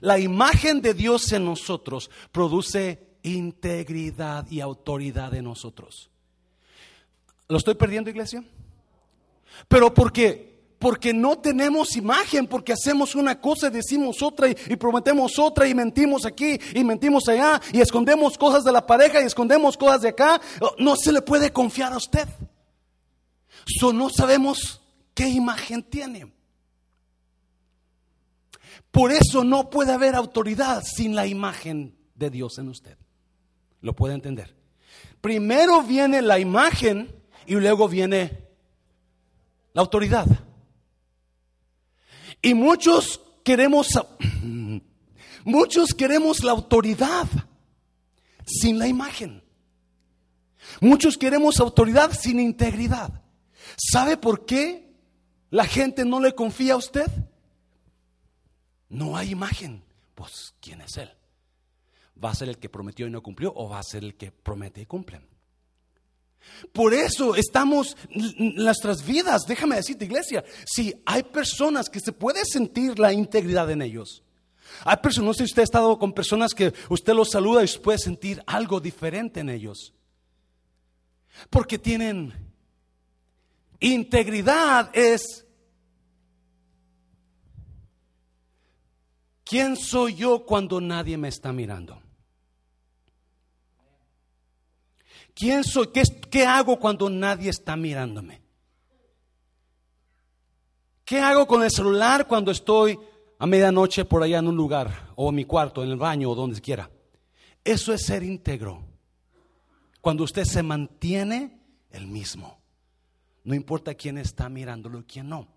[0.00, 6.11] La imagen de Dios en nosotros produce integridad y autoridad de nosotros.
[7.48, 8.44] ¿Lo estoy perdiendo, iglesia?
[9.68, 10.52] Pero porque
[10.82, 15.74] porque no tenemos imagen, porque hacemos una cosa y decimos otra y, prometemos otra y
[15.76, 20.08] mentimos aquí y mentimos allá y escondemos cosas de la pareja y escondemos cosas de
[20.08, 20.40] acá,
[20.78, 22.26] no se le puede confiar a usted.
[23.64, 24.82] So, no sabemos
[25.14, 26.32] qué imagen tiene.
[28.90, 32.98] Por eso no puede haber autoridad sin la imagen de Dios en usted.
[33.82, 34.56] Lo puede entender.
[35.20, 38.46] Primero viene la imagen y luego viene
[39.72, 40.26] la autoridad.
[42.40, 43.88] Y muchos queremos,
[45.44, 47.26] muchos queremos la autoridad
[48.44, 49.42] sin la imagen.
[50.80, 53.22] Muchos queremos autoridad sin integridad.
[53.76, 54.92] ¿Sabe por qué
[55.50, 57.10] la gente no le confía a usted?
[58.88, 59.82] No hay imagen.
[60.14, 61.10] Pues, ¿quién es él?
[62.22, 64.30] ¿Va a ser el que prometió y no cumplió o va a ser el que
[64.30, 65.20] promete y cumple?
[66.72, 72.44] Por eso estamos en nuestras vidas, déjame decirte iglesia, si hay personas que se puede
[72.44, 74.22] sentir la integridad en ellos,
[74.84, 77.68] Hay personas, no sé si usted ha estado con personas que usted los saluda y
[77.78, 79.92] puede sentir algo diferente en ellos.
[81.50, 82.32] Porque tienen
[83.80, 85.44] integridad es
[89.52, 92.00] ¿Quién soy yo cuando nadie me está mirando?
[95.34, 95.88] ¿Quién soy?
[95.88, 98.40] ¿Qué, ¿Qué, hago cuando nadie está mirándome?
[101.04, 102.98] ¿Qué hago con el celular cuando estoy
[103.38, 106.34] a medianoche por allá en un lugar, o en mi cuarto, en el baño, o
[106.34, 106.90] donde quiera?
[107.64, 108.84] Eso es ser íntegro.
[110.00, 112.58] Cuando usted se mantiene el mismo.
[113.44, 115.48] No importa quién está mirándolo y quién no.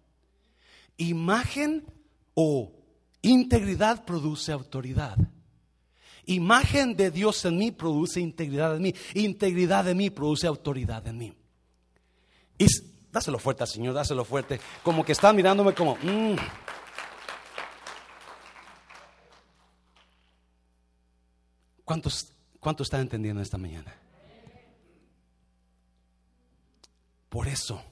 [0.98, 1.86] Imagen
[2.34, 2.72] o
[3.22, 5.18] integridad produce autoridad.
[6.28, 8.96] Imagen de Dios en mí produce integridad en mí.
[9.14, 11.34] Integridad de mí produce autoridad en mí.
[12.58, 12.66] Y
[13.12, 14.60] dáselo fuerte al Señor, dáselo fuerte.
[14.84, 15.96] Como que está mirándome como...
[15.96, 16.36] Mm".
[21.84, 23.94] ¿Cuántos, ¿Cuántos están entendiendo esta mañana?
[27.30, 27.84] Por eso,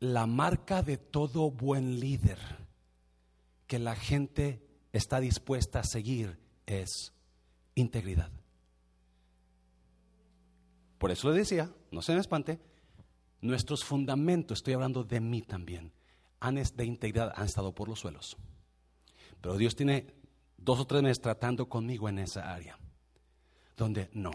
[0.00, 2.61] la marca de todo buen líder
[3.72, 7.14] que la gente está dispuesta a seguir es
[7.74, 8.30] integridad.
[10.98, 12.60] Por eso le decía, no se me espante,
[13.40, 15.90] nuestros fundamentos, estoy hablando de mí también,
[16.38, 18.36] de integridad han estado por los suelos.
[19.40, 20.12] Pero Dios tiene
[20.58, 22.78] dos o tres meses tratando conmigo en esa área,
[23.74, 24.32] donde no,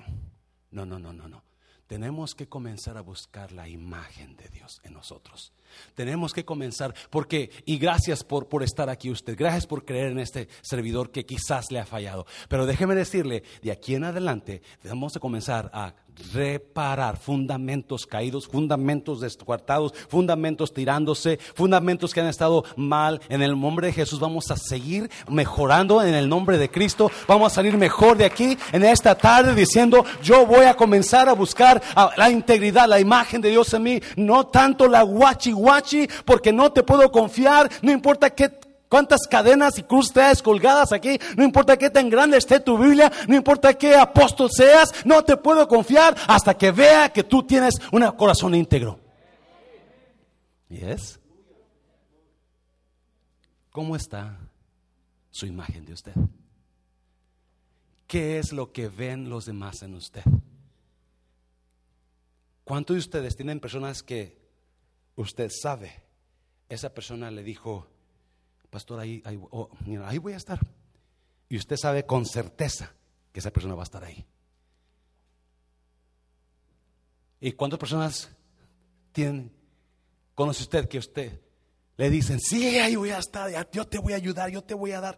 [0.72, 1.44] no, no, no, no, no.
[1.88, 5.54] Tenemos que comenzar a buscar la imagen de Dios en nosotros.
[5.96, 10.20] Tenemos que comenzar, porque, y gracias por, por estar aquí usted, gracias por creer en
[10.20, 12.26] este servidor que quizás le ha fallado.
[12.50, 15.96] Pero déjeme decirle, de aquí en adelante, vamos a comenzar a
[16.34, 23.22] reparar fundamentos caídos, fundamentos descuartados, fundamentos tirándose, fundamentos que han estado mal.
[23.30, 27.12] En el nombre de Jesús vamos a seguir mejorando en el nombre de Cristo.
[27.28, 31.34] Vamos a salir mejor de aquí en esta tarde diciendo, yo voy a comenzar a
[31.34, 31.82] buscar
[32.16, 36.72] la integridad, la imagen de Dios en mí, no tanto la guachi guachi, porque no
[36.72, 41.90] te puedo confiar, no importa qué cuántas cadenas y cruces colgadas aquí, no importa qué
[41.90, 46.58] tan grande esté tu Biblia, no importa qué apóstol seas, no te puedo confiar hasta
[46.58, 49.00] que vea que tú tienes un corazón íntegro.
[50.70, 51.20] ¿Y es?
[53.72, 54.38] ¿Cómo está
[55.30, 56.14] su imagen de usted?
[58.08, 60.24] ¿Qué es lo que ven los demás en usted?
[62.64, 64.38] ¿Cuántos de ustedes tienen personas que
[65.16, 66.04] usted sabe?
[66.70, 67.88] Esa persona le dijo,
[68.70, 69.70] pastor, ahí, oh,
[70.06, 70.60] ahí, voy a estar.
[71.50, 72.94] Y usted sabe con certeza
[73.32, 74.26] que esa persona va a estar ahí.
[77.40, 78.30] ¿Y cuántas personas
[79.12, 79.52] tienen,
[80.36, 81.40] conoce usted que usted
[81.96, 84.92] le dicen, sí, ahí voy a estar, yo te voy a ayudar, yo te voy
[84.92, 85.18] a dar?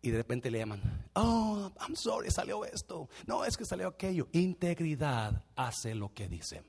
[0.00, 3.08] Y de repente le llaman, oh, I'm sorry, salió esto.
[3.26, 4.28] No, es que salió aquello.
[4.32, 6.62] Integridad hace lo que dice.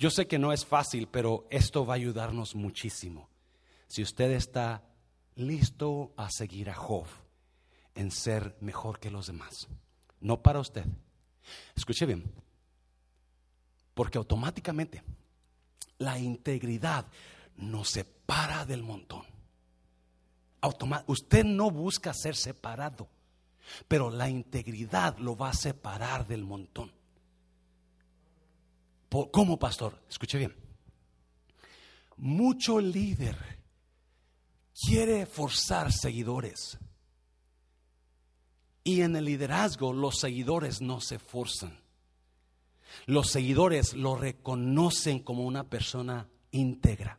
[0.00, 3.28] Yo sé que no es fácil, pero esto va a ayudarnos muchísimo.
[3.86, 4.82] Si usted está
[5.34, 7.04] listo a seguir a Job
[7.94, 9.68] en ser mejor que los demás,
[10.20, 10.86] no para usted.
[11.76, 12.24] Escuche bien,
[13.92, 15.02] porque automáticamente
[15.98, 17.04] la integridad
[17.58, 19.26] nos separa del montón.
[21.08, 23.06] usted no busca ser separado,
[23.86, 26.90] pero la integridad lo va a separar del montón.
[29.10, 30.00] ¿Cómo, pastor?
[30.08, 30.54] Escuche bien.
[32.16, 33.36] Mucho líder
[34.72, 36.78] quiere forzar seguidores.
[38.84, 41.80] Y en el liderazgo los seguidores no se forzan.
[43.06, 47.18] Los seguidores lo reconocen como una persona íntegra.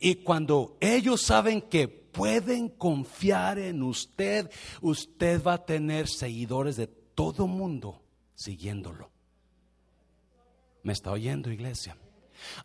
[0.00, 6.86] Y cuando ellos saben que pueden confiar en usted, usted va a tener seguidores de
[6.86, 8.02] todo mundo
[8.34, 9.10] siguiéndolo.
[10.82, 11.96] ¿Me está oyendo, iglesia?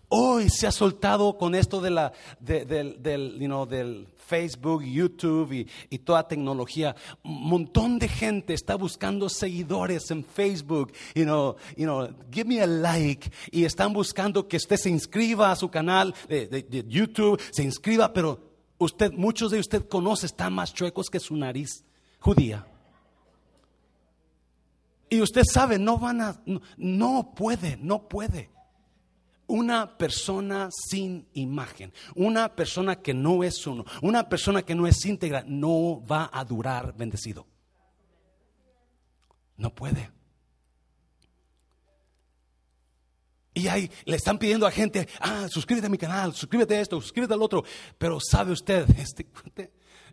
[0.10, 6.96] Hoy se ha soltado con esto de la, del, del Facebook, YouTube y, toda tecnología.
[7.24, 10.94] Un montón de gente está buscando seguidores en Facebook.
[11.16, 13.32] You know, you know, give me a like.
[13.52, 18.14] Y están buscando que usted se inscriba a su canal de, de YouTube, se inscriba,
[18.14, 18.40] pero
[18.78, 21.84] usted, muchos de usted conoce, están más chuecos que su nariz
[22.20, 22.66] judía.
[25.14, 26.42] Y usted sabe, no van a,
[26.76, 28.50] no, puede, no puede.
[29.46, 35.06] Una persona sin imagen, una persona que no es uno, una persona que no es
[35.06, 37.46] íntegra, no va a durar bendecido.
[39.56, 40.10] No puede.
[43.54, 47.00] Y ahí le están pidiendo a gente, ah, suscríbete a mi canal, suscríbete a esto,
[47.00, 47.64] suscríbete al otro.
[48.00, 49.30] Pero sabe usted, este,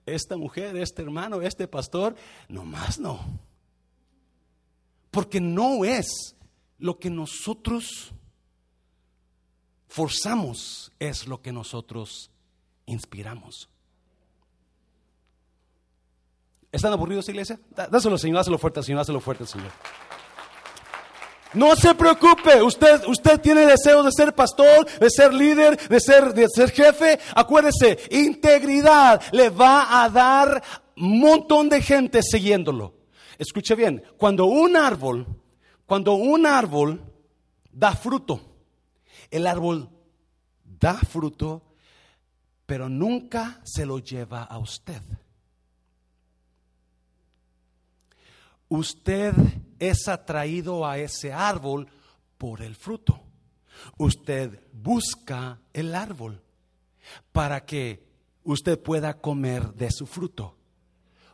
[0.05, 2.15] esta mujer, este hermano, este pastor,
[2.51, 3.49] nomás no.
[5.11, 6.37] Porque no es
[6.79, 8.13] lo que nosotros
[9.89, 12.31] forzamos, es lo que nosotros
[12.87, 13.69] inspiramos.
[16.73, 17.59] ¿Están aburridos, iglesia?
[17.91, 19.73] Dáselo, Señor, dáselo fuerte, Señor, dáselo fuerte, Señor.
[21.53, 26.33] No se preocupe, usted, usted tiene deseo de ser pastor, de ser líder, de ser,
[26.33, 27.19] de ser jefe.
[27.35, 30.63] Acuérdese, integridad le va a dar
[30.97, 33.00] un montón de gente siguiéndolo.
[33.41, 35.27] Escuche bien, cuando un árbol,
[35.87, 37.03] cuando un árbol
[37.73, 38.39] da fruto,
[39.31, 39.89] el árbol
[40.63, 41.63] da fruto,
[42.67, 45.01] pero nunca se lo lleva a usted.
[48.69, 49.33] Usted
[49.79, 51.89] es atraído a ese árbol
[52.37, 53.23] por el fruto.
[53.97, 56.43] Usted busca el árbol
[57.33, 58.07] para que
[58.45, 60.59] usted pueda comer de su fruto.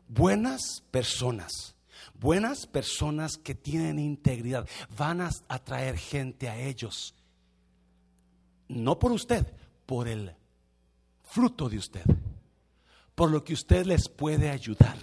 [0.07, 1.76] Buenas personas,
[2.21, 7.15] buenas personas que tienen integridad, van a atraer gente a ellos.
[8.69, 9.47] No por usted,
[9.87, 10.35] por el
[11.23, 12.05] fruto de usted,
[13.15, 14.97] por lo que usted les puede ayudar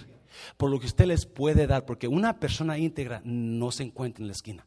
[0.58, 4.28] por lo que usted les puede dar, porque una persona íntegra no se encuentra en
[4.28, 4.66] la esquina.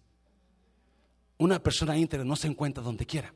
[1.38, 3.34] Una persona íntegra no se encuentra donde quiera.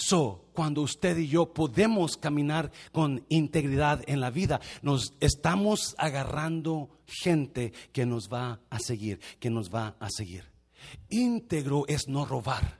[0.00, 6.88] So, cuando usted y yo podemos caminar con integridad en la vida, nos estamos agarrando
[7.06, 10.50] gente que nos va a seguir, que nos va a seguir.
[11.10, 12.78] Íntegro es no robar.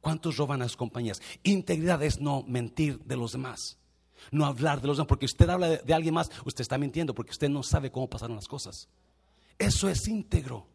[0.00, 1.20] ¿Cuántos roban a sus compañías?
[1.42, 3.78] Integridad es no mentir de los demás
[4.32, 7.30] no hablar de los demás, porque usted habla de, alguien más, usted está mintiendo, porque
[7.30, 8.88] usted no sabe cómo pasaron las cosas.
[9.58, 10.66] Eso es íntegro.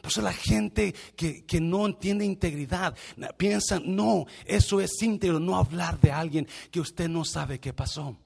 [0.00, 2.96] Por eso la gente que, que, no entiende integridad
[3.36, 8.16] piensa, no, eso es íntegro, no hablar de alguien que usted no sabe qué pasó.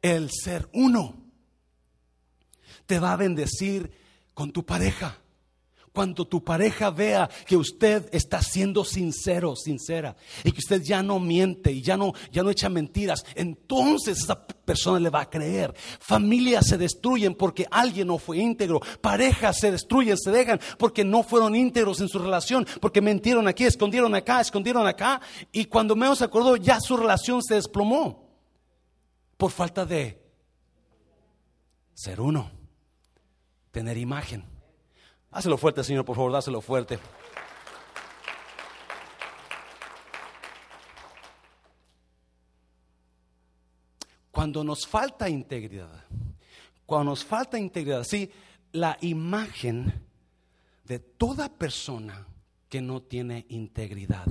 [0.00, 1.16] El ser uno
[2.86, 3.90] te va a bendecir
[4.34, 5.21] con tu pareja.
[5.92, 11.20] Cuando tu pareja vea que usted está siendo sincero, sincera, y que usted ya no
[11.20, 15.74] miente y ya no, ya no echa mentiras, entonces esa persona le va a creer.
[16.00, 18.80] Familias se destruyen porque alguien no fue íntegro.
[19.02, 23.64] Parejas se destruyen, se dejan porque no fueron íntegros en su relación, porque mentieron aquí,
[23.64, 25.20] escondieron acá, escondieron acá,
[25.52, 28.30] y cuando menos acordó ya su relación se desplomó
[29.36, 30.22] por falta de
[31.92, 32.50] ser uno,
[33.70, 34.51] tener imagen.
[35.32, 36.98] Házelo fuerte, Señor, por favor, dáselo fuerte.
[44.30, 46.04] Cuando nos falta integridad,
[46.84, 48.30] cuando nos falta integridad, sí,
[48.72, 50.06] la imagen
[50.84, 52.26] de toda persona
[52.68, 54.26] que no tiene integridad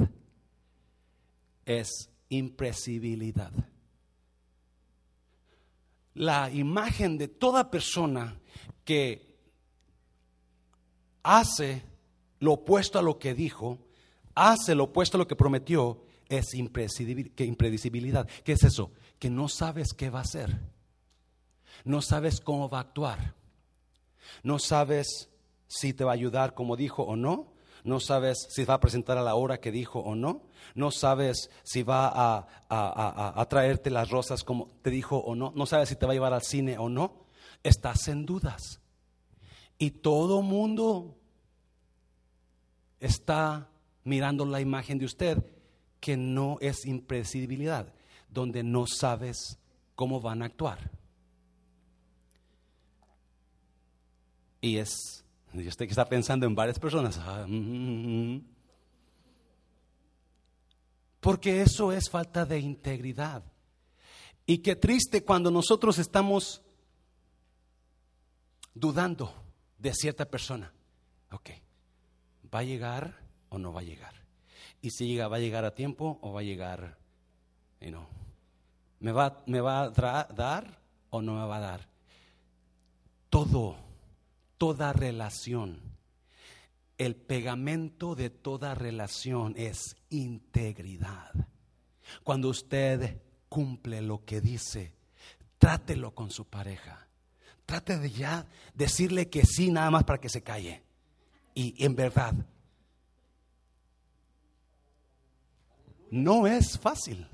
[1.66, 3.52] es impresibilidad.
[6.14, 8.40] La imagen de toda persona
[8.86, 9.31] que
[11.24, 11.84] hace
[12.40, 13.80] lo opuesto a lo que dijo,
[14.36, 18.28] hace lo opuesto a lo que prometió, es impredecibilidad.
[18.44, 18.92] ¿Qué es eso?
[19.20, 20.60] Que no sabes qué va a hacer.
[21.84, 23.36] No sabes cómo va a actuar.
[24.44, 25.30] No sabes
[25.68, 27.54] si te va a ayudar como dijo o no.
[27.84, 30.44] No sabes si va a presentar a la hora que dijo o no.
[30.76, 35.52] No sabes si va a, a, traerte las rosas como te dijo o no.
[35.56, 37.26] No sabes si te va a llevar al cine o no.
[37.64, 38.81] Estás en dudas.
[39.82, 41.18] Y todo mundo
[43.00, 43.68] está
[44.04, 45.44] mirando la imagen de usted
[46.00, 47.92] que no es impredecibilidad,
[48.30, 49.58] donde no sabes
[49.96, 50.92] cómo van a actuar.
[54.62, 58.46] Y es, usted que está pensando en varias personas, ah, mm, mm, mm,
[61.22, 63.44] porque eso es falta de integridad.
[64.46, 66.62] Y qué triste cuando nosotros estamos
[68.76, 69.41] dudando
[69.82, 70.72] de cierta persona.
[71.32, 71.50] Ok,
[72.54, 73.18] ¿va a llegar
[73.50, 74.14] o no va a llegar?
[74.82, 76.98] Y si llega, ¿va a llegar a tiempo o va a llegar,
[77.80, 77.98] you
[79.00, 81.90] ¿me va, me va a dar o no me va a dar?
[83.30, 83.76] Todo,
[84.58, 85.82] toda relación,
[86.98, 91.32] el pegamento de toda relación es integridad.
[92.24, 94.94] Cuando usted cumple lo que dice,
[95.58, 97.08] trátelo con su pareja
[97.72, 100.84] Trate de ya decirle que sí nada más para que se calle.
[101.54, 102.34] Y en verdad,
[106.10, 107.26] no es fácil.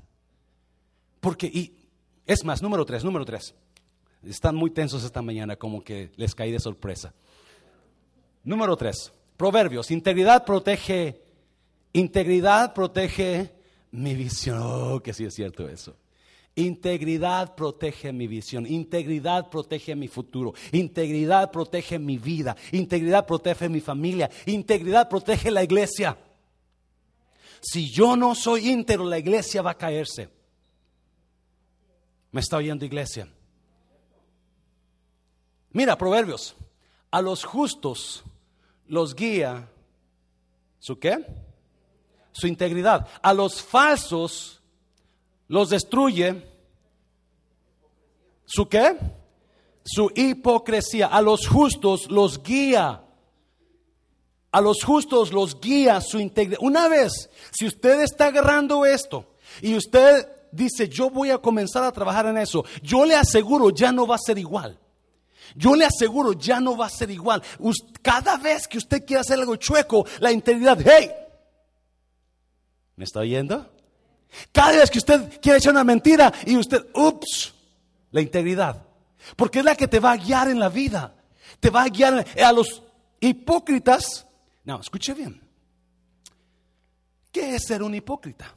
[1.18, 1.88] Porque, y
[2.24, 3.52] es más, número tres, número tres.
[4.22, 7.12] Están muy tensos esta mañana, como que les caí de sorpresa.
[8.44, 11.20] Número tres, Proverbios, integridad protege,
[11.92, 13.52] integridad protege
[13.90, 14.60] mi visión.
[14.62, 15.96] Oh, que sí es cierto eso.
[16.58, 23.80] Integridad protege mi visión, integridad protege mi futuro, integridad protege mi vida, integridad protege mi
[23.80, 26.18] familia, integridad protege la iglesia.
[27.60, 30.28] Si yo no soy íntegro, la iglesia va a caerse.
[32.32, 33.28] ¿Me está oyendo iglesia?
[35.70, 36.56] Mira, Proverbios,
[37.12, 38.24] a los justos
[38.88, 39.68] los guía
[40.80, 41.24] su qué?
[42.32, 43.06] Su integridad.
[43.22, 44.60] A los falsos
[45.48, 46.47] los destruye
[48.48, 48.96] su qué?
[49.84, 51.06] Su hipocresía.
[51.06, 53.02] A los justos los guía.
[54.50, 56.58] A los justos los guía su integridad.
[56.62, 61.92] Una vez, si usted está agarrando esto y usted dice, yo voy a comenzar a
[61.92, 64.78] trabajar en eso, yo le aseguro, ya no va a ser igual.
[65.54, 67.42] Yo le aseguro, ya no va a ser igual.
[68.00, 71.10] Cada vez que usted quiera hacer algo chueco, la integridad, hey,
[72.96, 73.70] ¿me está oyendo?
[74.52, 77.52] Cada vez que usted quiere echar una mentira y usted, ups,
[78.10, 78.86] la integridad.
[79.36, 81.14] Porque es la que te va a guiar en la vida.
[81.60, 82.82] Te va a guiar a los
[83.20, 84.26] hipócritas.
[84.64, 85.40] No, escuche bien.
[87.32, 88.54] ¿Qué es ser un hipócrita?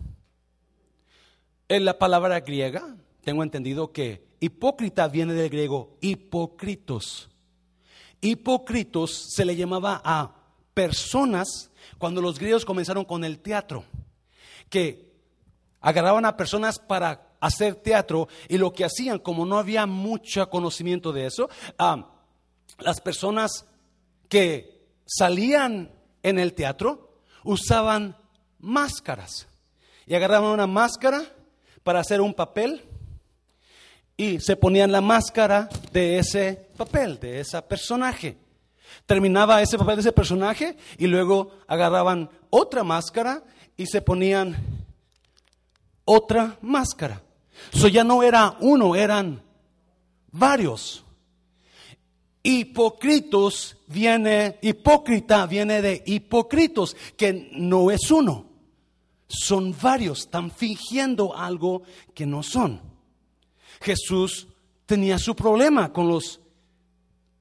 [1.67, 7.29] En la palabra griega, tengo entendido que hipócrita viene del griego hipócritos.
[8.19, 10.35] Hipócritos se le llamaba a
[10.73, 13.83] personas cuando los griegos comenzaron con el teatro,
[14.69, 15.11] que
[15.79, 21.11] agarraban a personas para hacer teatro y lo que hacían, como no había mucho conocimiento
[21.11, 22.11] de eso, ah,
[22.79, 23.65] las personas
[24.29, 25.91] que salían
[26.23, 28.15] en el teatro usaban
[28.59, 29.47] máscaras
[30.05, 31.23] y agarraban una máscara
[31.83, 32.83] para hacer un papel
[34.15, 38.37] y se ponían la máscara de ese papel, de ese personaje.
[39.05, 43.43] Terminaba ese papel de ese personaje y luego agarraban otra máscara
[43.75, 44.55] y se ponían
[46.05, 47.21] otra máscara.
[47.73, 49.41] Eso ya no era uno, eran
[50.31, 51.03] varios.
[52.43, 58.45] Hipócritos viene, hipócrita viene de hipócritos, que no es uno.
[59.27, 61.83] Son varios, están fingiendo algo
[62.13, 62.81] que no son.
[63.79, 64.47] Jesús
[64.85, 66.39] tenía su problema con los,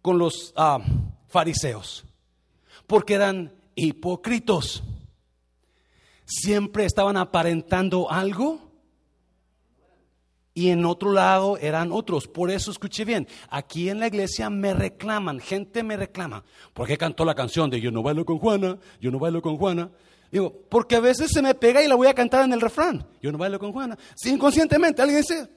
[0.03, 0.79] con los ah,
[1.29, 2.05] fariseos,
[2.87, 4.83] porque eran hipócritos.
[6.25, 8.70] Siempre estaban aparentando algo
[10.61, 12.29] y en otro lado eran otros.
[12.29, 16.45] Por eso escuché bien, aquí en la iglesia me reclaman, gente me reclama.
[16.75, 18.77] ¿Por qué cantó la canción de Yo no bailo con Juana?
[19.01, 19.91] Yo no bailo con Juana.
[20.31, 23.07] Digo, porque a veces se me pega y la voy a cantar en el refrán.
[23.23, 23.97] Yo no bailo con Juana.
[24.15, 25.49] Si inconscientemente alguien dice,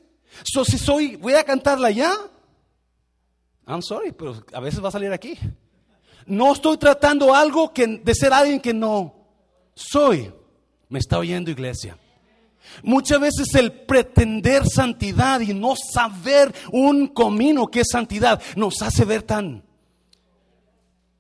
[0.42, 2.14] so, si soy, voy a cantarla ya.
[3.68, 5.38] I'm sorry, pero a veces va a salir aquí.
[6.28, 9.14] No estoy tratando algo que, de ser alguien que no
[9.76, 10.32] soy.
[10.88, 11.98] Me está oyendo iglesia.
[12.82, 19.06] Muchas veces el pretender santidad y no saber un comino que es santidad nos hace
[19.06, 19.64] ver tan...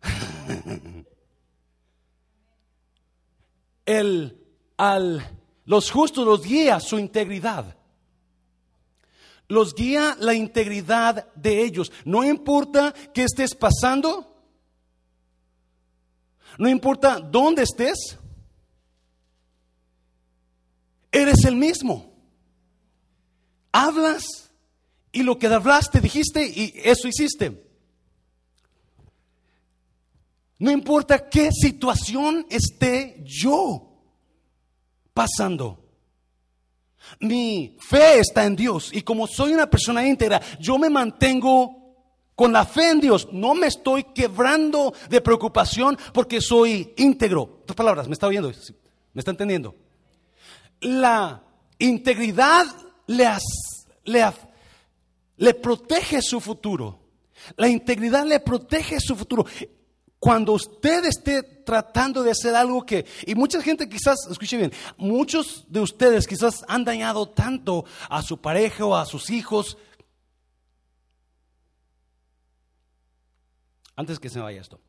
[3.85, 4.39] El,
[4.77, 5.21] al,
[5.65, 7.75] los justos los guía su integridad.
[9.49, 11.91] Los guía la integridad de ellos.
[12.05, 14.33] No importa qué estés pasando.
[16.57, 18.17] No importa dónde estés
[21.13, 22.11] eres el mismo.
[23.71, 24.49] Hablas
[25.11, 27.63] y lo que hablaste dijiste y eso hiciste.
[30.59, 33.89] No importa qué situación esté yo
[35.13, 35.79] pasando.
[37.19, 41.83] Mi fe está en Dios y como soy una persona íntegra, yo me mantengo
[42.35, 43.27] con la fe en Dios.
[43.31, 47.63] No me estoy quebrando de preocupación porque soy íntegro.
[47.67, 48.51] Dos palabras, ¿me está oyendo?
[49.13, 49.75] ¿Me está entendiendo?
[50.83, 51.43] La
[51.79, 52.65] integridad
[53.07, 53.29] le,
[55.55, 56.99] protege su futuro.
[57.57, 59.45] La integridad le protege su futuro.
[60.19, 65.65] Cuando usted esté tratando de hacer algo que, y mucha gente quizás, escuche bien, muchos
[65.67, 69.77] de ustedes quizás han dañado tanto a su pareja o a sus hijos.
[73.95, 74.79] Antes que se vaya esto.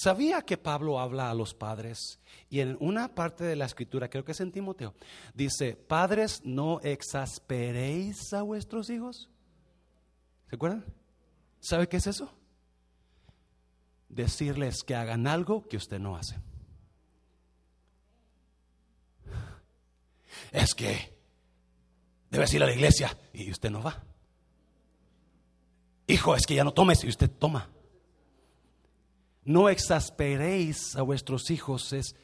[0.00, 2.20] ¿Sabía que Pablo habla a los padres?
[2.48, 4.94] Y en una parte de la escritura, creo que es en Timoteo,
[5.34, 9.28] dice, padres, no exasperéis a vuestros hijos.
[10.48, 10.84] ¿Se acuerdan?
[11.58, 12.32] ¿Sabe qué es eso?
[14.08, 16.36] Decirles que hagan algo que usted no hace.
[20.52, 21.12] Es que
[22.30, 24.00] debes ir a la iglesia y usted no va.
[26.06, 27.68] Hijo, es que ya no tomes y usted toma.
[29.48, 32.14] No exasperéis a vuestros hijos es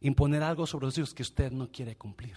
[0.00, 2.34] imponer algo sobre los hijos que usted no quiere cumplir.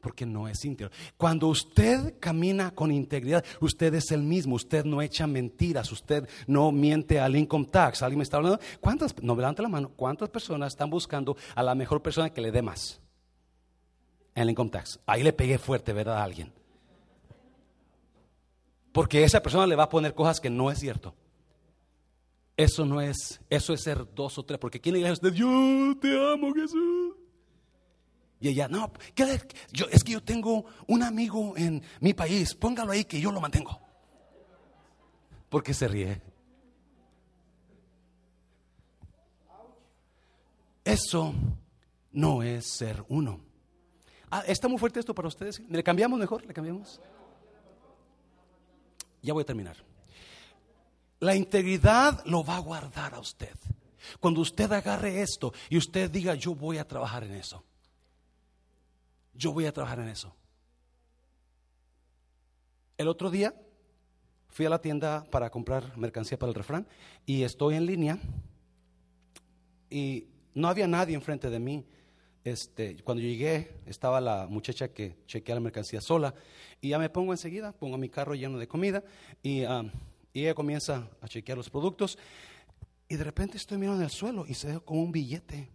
[0.00, 0.92] Porque no es íntegro.
[1.16, 6.70] Cuando usted camina con integridad, usted es el mismo, usted no echa mentiras, usted no
[6.70, 8.02] miente al income tax.
[8.02, 8.60] ¿Alguien me está hablando?
[8.80, 12.40] ¿Cuántas, no me levante la mano, cuántas personas están buscando a la mejor persona que
[12.40, 13.00] le dé más?
[14.36, 15.00] En el income tax.
[15.04, 16.18] Ahí le pegué fuerte, ¿verdad?
[16.18, 16.52] A alguien.
[18.92, 21.16] Porque esa persona le va a poner cosas que no es cierto.
[22.62, 25.32] Eso no es, eso es ser dos o tres, porque aquí en la iglesia usted,
[25.32, 27.16] yo te amo Jesús.
[28.38, 28.92] Y ella, no,
[29.72, 33.40] yo, es que yo tengo un amigo en mi país, póngalo ahí que yo lo
[33.40, 33.80] mantengo.
[35.48, 36.22] ¿Por qué se ríe?
[40.84, 41.34] Eso
[42.12, 43.40] no es ser uno.
[44.30, 45.58] Ah, ¿Está muy fuerte esto para ustedes?
[45.68, 46.46] ¿Le cambiamos mejor?
[46.46, 47.00] ¿Le cambiamos?
[49.20, 49.91] Ya voy a terminar.
[51.22, 53.54] La integridad lo va a guardar a usted.
[54.18, 57.62] Cuando usted agarre esto y usted diga, yo voy a trabajar en eso.
[59.32, 60.34] Yo voy a trabajar en eso.
[62.98, 63.54] El otro día
[64.48, 66.88] fui a la tienda para comprar mercancía para el refrán
[67.24, 68.18] y estoy en línea
[69.90, 71.86] y no había nadie enfrente de mí.
[72.42, 76.34] Este, cuando llegué estaba la muchacha que chequea la mercancía sola
[76.80, 79.04] y ya me pongo enseguida, pongo mi carro lleno de comida
[79.40, 79.84] y ah,
[80.32, 82.18] y ella comienza a chequear los productos
[83.08, 85.68] y de repente estoy mirando en el suelo y se ve como un billete.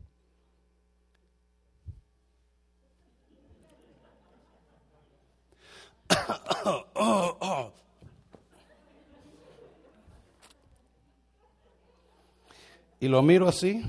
[12.99, 13.84] Y lo miro así.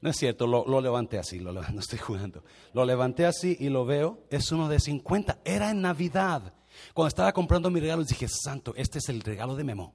[0.00, 2.42] No es cierto, lo, levanté así, no estoy jugando.
[2.72, 5.38] Lo levanté así y lo veo, es uno de 50.
[5.44, 6.52] Era en Navidad.
[6.94, 9.94] Cuando estaba comprando mi regalo, dije, santo, este es el regalo de Memo.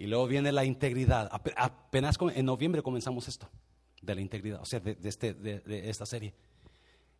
[0.00, 1.28] Y luego viene la integridad.
[1.30, 3.50] Apenas en noviembre comenzamos esto,
[4.00, 6.34] de la integridad, o sea, de, este, de, esta serie.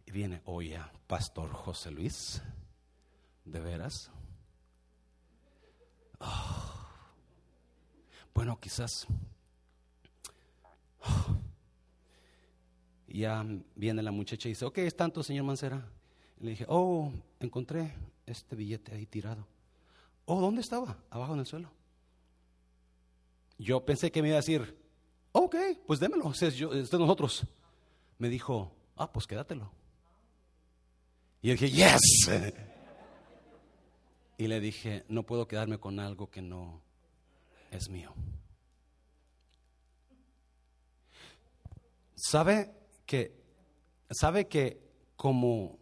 [0.07, 2.43] Y viene, oye, Pastor José Luis,
[3.45, 4.11] ¿de veras?
[6.21, 6.89] Ah.
[8.33, 9.07] bueno, quizás
[13.11, 13.45] y ya
[13.75, 15.85] viene la muchacha y dice, ok, es tanto, señor Mancera.
[16.39, 17.93] le dije, oh, encontré
[18.25, 19.47] este billete ahí tirado.
[20.27, 20.97] Oh, ¿dónde estaba?
[21.11, 21.71] Abajo en el suelo.
[23.59, 24.79] Yo pensé que me iba a decir,
[25.33, 25.57] ok,
[25.87, 27.45] pues démelo, es, yo, es de nosotros.
[28.19, 29.73] Me dijo, ah, pues quédatelo.
[31.43, 32.01] Y yo dije, yes.
[34.39, 36.81] y le dije, no puedo quedarme con algo que no
[37.73, 38.15] es mío.
[42.15, 42.80] ¿Sabe?
[43.11, 43.35] Que
[44.09, 45.81] sabe que como,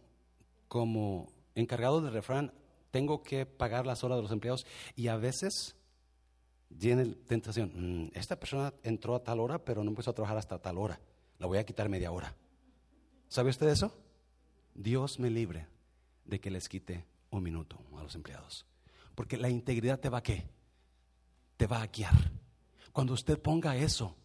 [0.67, 2.51] como encargado de refrán
[2.89, 4.65] tengo que pagar las horas de los empleados
[4.95, 5.75] y a veces
[6.75, 10.59] tiene tentación, mm, esta persona entró a tal hora pero no empezó a trabajar hasta
[10.59, 10.99] tal hora,
[11.37, 12.35] la voy a quitar media hora.
[13.27, 13.95] ¿Sabe usted eso?
[14.73, 15.67] Dios me libre
[16.25, 18.65] de que les quite un minuto a los empleados.
[19.13, 20.49] Porque la integridad te va a qué?
[21.57, 22.31] Te va a guiar.
[22.91, 24.15] Cuando usted ponga eso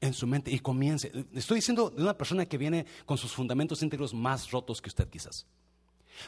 [0.00, 1.12] en su mente y comience.
[1.34, 5.08] Estoy diciendo de una persona que viene con sus fundamentos íntegros más rotos que usted
[5.08, 5.46] quizás.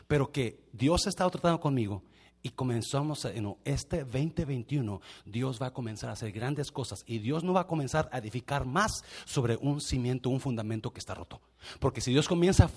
[0.06, 2.02] Pero que Dios ha estado tratando conmigo
[2.46, 7.42] y comenzamos, en este 2021, Dios va a comenzar a hacer grandes cosas y Dios
[7.42, 11.40] no va a comenzar a edificar más sobre un cimiento, un fundamento que está roto.
[11.80, 12.68] Porque si Dios comienza,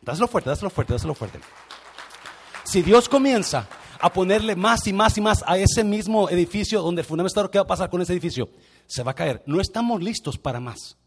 [0.00, 1.40] dáselo fuerte, dáselo fuerte, dáselo fuerte.
[2.62, 3.68] Si Dios comienza
[3.98, 7.42] a ponerle más y más y más a ese mismo edificio donde el fundamento está
[7.42, 8.48] roto, ¿qué va a pasar con ese edificio?
[8.90, 9.42] Se va a caer.
[9.46, 10.98] No estamos listos para más.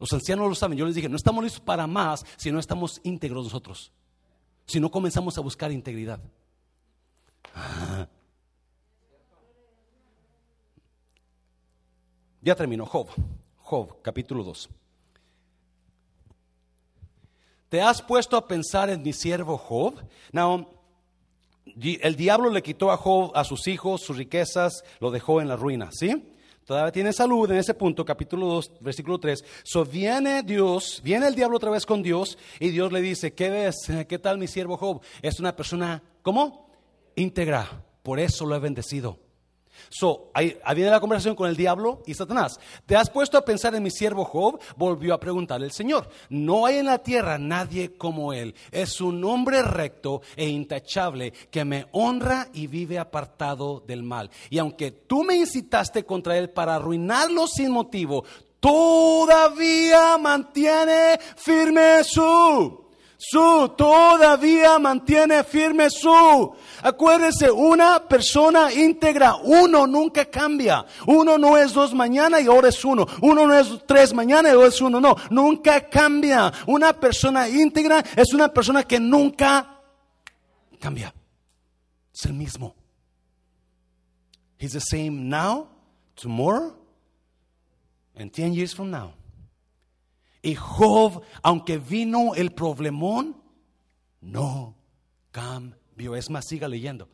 [0.00, 0.76] Los ancianos lo saben.
[0.76, 3.92] Yo les dije, no estamos listos para más si no estamos íntegros nosotros.
[4.66, 6.18] Si no comenzamos a buscar integridad.
[12.42, 13.08] Ya terminó Job.
[13.58, 14.68] Job, capítulo 2.
[17.68, 20.02] ¿Te has puesto a pensar en mi siervo Job?
[20.32, 20.68] Now,
[21.76, 25.56] el diablo le quitó a Job a sus hijos, sus riquezas, lo dejó en la
[25.56, 26.33] ruina, ¿sí?
[26.64, 29.44] Todavía tiene salud en ese punto, capítulo 2, versículo 3.
[29.62, 33.50] So viene Dios, viene el diablo otra vez con Dios y Dios le dice, ¿qué
[33.50, 33.76] ves?
[34.08, 35.00] ¿Qué tal mi siervo Job?
[35.22, 36.70] Es una persona, ¿cómo?
[37.16, 39.18] Íntegra, por eso lo he bendecido.
[39.88, 42.58] So, ahí, viene la conversación con el diablo y Satanás.
[42.86, 44.60] ¿Te has puesto a pensar en mi siervo Job?
[44.76, 46.08] Volvió a preguntarle el Señor.
[46.28, 48.54] No hay en la tierra nadie como él.
[48.70, 54.30] Es un hombre recto e intachable que me honra y vive apartado del mal.
[54.50, 58.24] Y aunque tú me incitaste contra él para arruinarlo sin motivo,
[58.60, 62.83] todavía mantiene firme su
[63.26, 66.54] Su todavía mantiene firme su.
[66.82, 70.84] Acuérdense, una persona íntegra, uno nunca cambia.
[71.06, 73.06] Uno no es dos mañana y ahora es uno.
[73.22, 75.00] Uno no es tres mañana y ahora es uno.
[75.00, 76.52] No, nunca cambia.
[76.66, 79.80] Una persona íntegra es una persona que nunca
[80.78, 81.14] cambia.
[82.12, 82.74] Es el mismo.
[84.58, 85.68] He's the same now,
[86.14, 86.74] tomorrow,
[88.16, 89.14] and ten years from now.
[90.44, 93.34] Y Job, aunque vino el problemón,
[94.20, 94.74] no
[95.30, 96.14] cambió.
[96.14, 97.08] Es más, siga leyendo.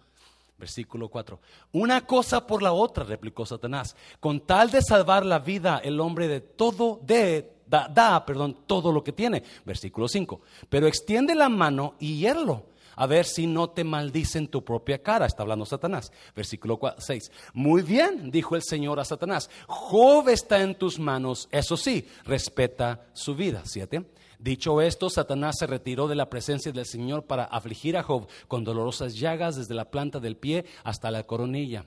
[0.58, 1.38] Versículo 4.
[1.72, 3.94] Una cosa por la otra, replicó Satanás.
[4.18, 9.04] Con tal de salvar la vida, el hombre de todo, de, da, perdón, todo lo
[9.04, 9.44] que tiene.
[9.64, 10.40] Versículo 5.
[10.68, 12.64] Pero extiende la mano y hierlo
[13.00, 15.24] a ver si no te maldicen tu propia cara.
[15.24, 16.12] Está hablando Satanás.
[16.36, 17.32] Versículo 6.
[17.54, 19.48] Muy bien, dijo el Señor a Satanás.
[19.66, 23.62] Job está en tus manos, eso sí, respeta su vida.
[23.64, 24.04] 7.
[24.38, 28.64] Dicho esto, Satanás se retiró de la presencia del Señor para afligir a Job con
[28.64, 31.86] dolorosas llagas desde la planta del pie hasta la coronilla.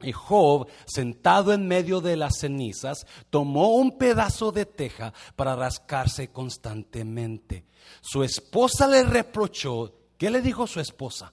[0.00, 6.28] Y Job, sentado en medio de las cenizas, tomó un pedazo de teja para rascarse
[6.28, 7.66] constantemente.
[8.00, 11.32] Su esposa le reprochó ¿Qué le dijo su esposa?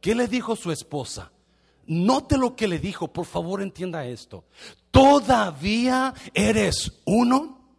[0.00, 1.30] ¿Qué le dijo su esposa?
[1.86, 4.46] Note lo que le dijo, por favor entienda esto.
[4.90, 7.76] ¿Todavía eres uno?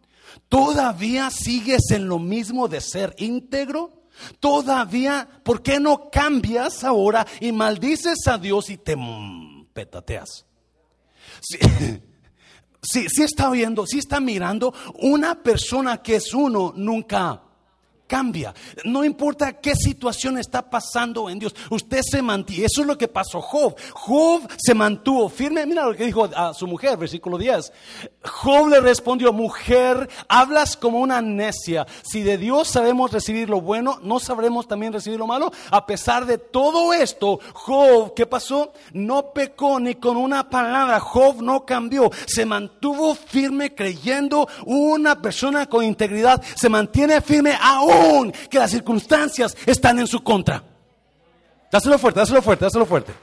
[0.48, 4.04] ¿Todavía sigues en lo mismo de ser íntegro?
[4.40, 8.96] ¿Todavía, por qué no cambias ahora y maldices a Dios y te
[9.74, 10.46] petateas?
[11.42, 11.58] Sí,
[12.82, 14.72] sí, sí está viendo, sí está mirando.
[14.94, 17.51] Una persona que es uno nunca
[18.12, 18.52] cambia.
[18.84, 22.66] No importa qué situación está pasando en Dios, usted se mantiene.
[22.66, 23.74] Eso es lo que pasó Job.
[23.94, 25.64] Job se mantuvo firme.
[25.64, 27.72] Mira lo que dijo a su mujer, versículo 10.
[28.24, 31.86] Job le respondió, mujer, hablas como una necia.
[32.02, 35.52] Si de Dios sabemos recibir lo bueno, ¿no sabremos también recibir lo malo?
[35.70, 38.72] A pesar de todo esto, Job, ¿qué pasó?
[38.92, 41.00] No pecó ni con una palabra.
[41.00, 42.10] Job no cambió.
[42.26, 46.42] Se mantuvo firme creyendo una persona con integridad.
[46.54, 50.62] Se mantiene firme aún que las circunstancias están en su contra.
[51.72, 53.14] Dáselo fuerte, dáselo fuerte, dáselo fuerte.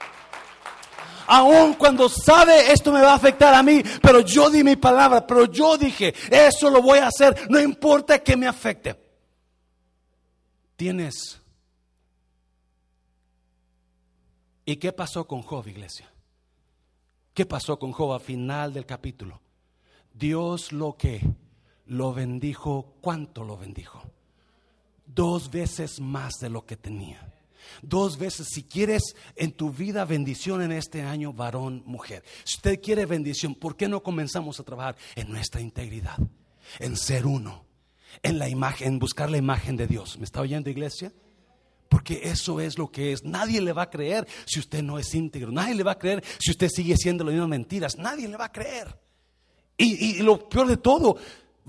[1.29, 5.25] Aún cuando sabe esto me va a afectar a mí, pero yo di mi palabra,
[5.25, 8.99] pero yo dije, eso lo voy a hacer, no importa que me afecte.
[10.75, 11.39] Tienes.
[14.65, 16.11] ¿Y qué pasó con Job, iglesia?
[17.33, 19.41] ¿Qué pasó con Job al final del capítulo?
[20.13, 21.21] Dios lo que
[21.85, 24.03] lo bendijo, ¿cuánto lo bendijo?
[25.13, 27.28] dos veces más de lo que tenía.
[27.81, 32.23] Dos veces, si quieres en tu vida bendición en este año, varón, mujer.
[32.43, 36.17] Si usted quiere bendición, ¿por qué no comenzamos a trabajar en nuestra integridad?
[36.79, 37.65] En ser uno,
[38.21, 40.17] en la imagen, en buscar la imagen de Dios.
[40.17, 41.11] ¿Me está oyendo, iglesia?
[41.89, 43.23] Porque eso es lo que es.
[43.23, 45.51] Nadie le va a creer si usted no es íntegro.
[45.51, 47.97] Nadie le va a creer si usted sigue siendo las mismas mentiras.
[47.97, 48.95] Nadie le va a creer.
[49.75, 51.17] Y, y lo peor de todo,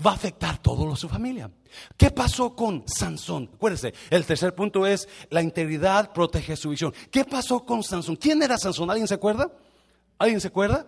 [0.05, 1.49] va a afectar todo su familia.
[1.97, 3.49] ¿Qué pasó con Sansón?
[3.53, 6.93] Acuérdense, el tercer punto es la integridad protege su visión.
[7.09, 8.15] ¿Qué pasó con Sansón?
[8.15, 8.89] ¿Quién era Sansón?
[8.89, 9.51] ¿Alguien se acuerda?
[10.17, 10.85] ¿Alguien se acuerda?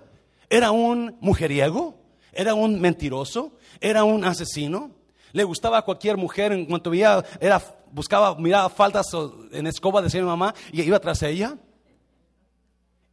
[0.50, 1.96] ¿Era un mujeriego?
[2.32, 3.58] ¿Era un mentiroso?
[3.80, 4.92] ¿Era un asesino?
[5.32, 7.62] ¿Le gustaba a cualquier mujer en cuanto veía, era,
[7.92, 9.08] buscaba, miraba faltas
[9.52, 11.58] en escoba, decía mi mamá, y iba tras ella?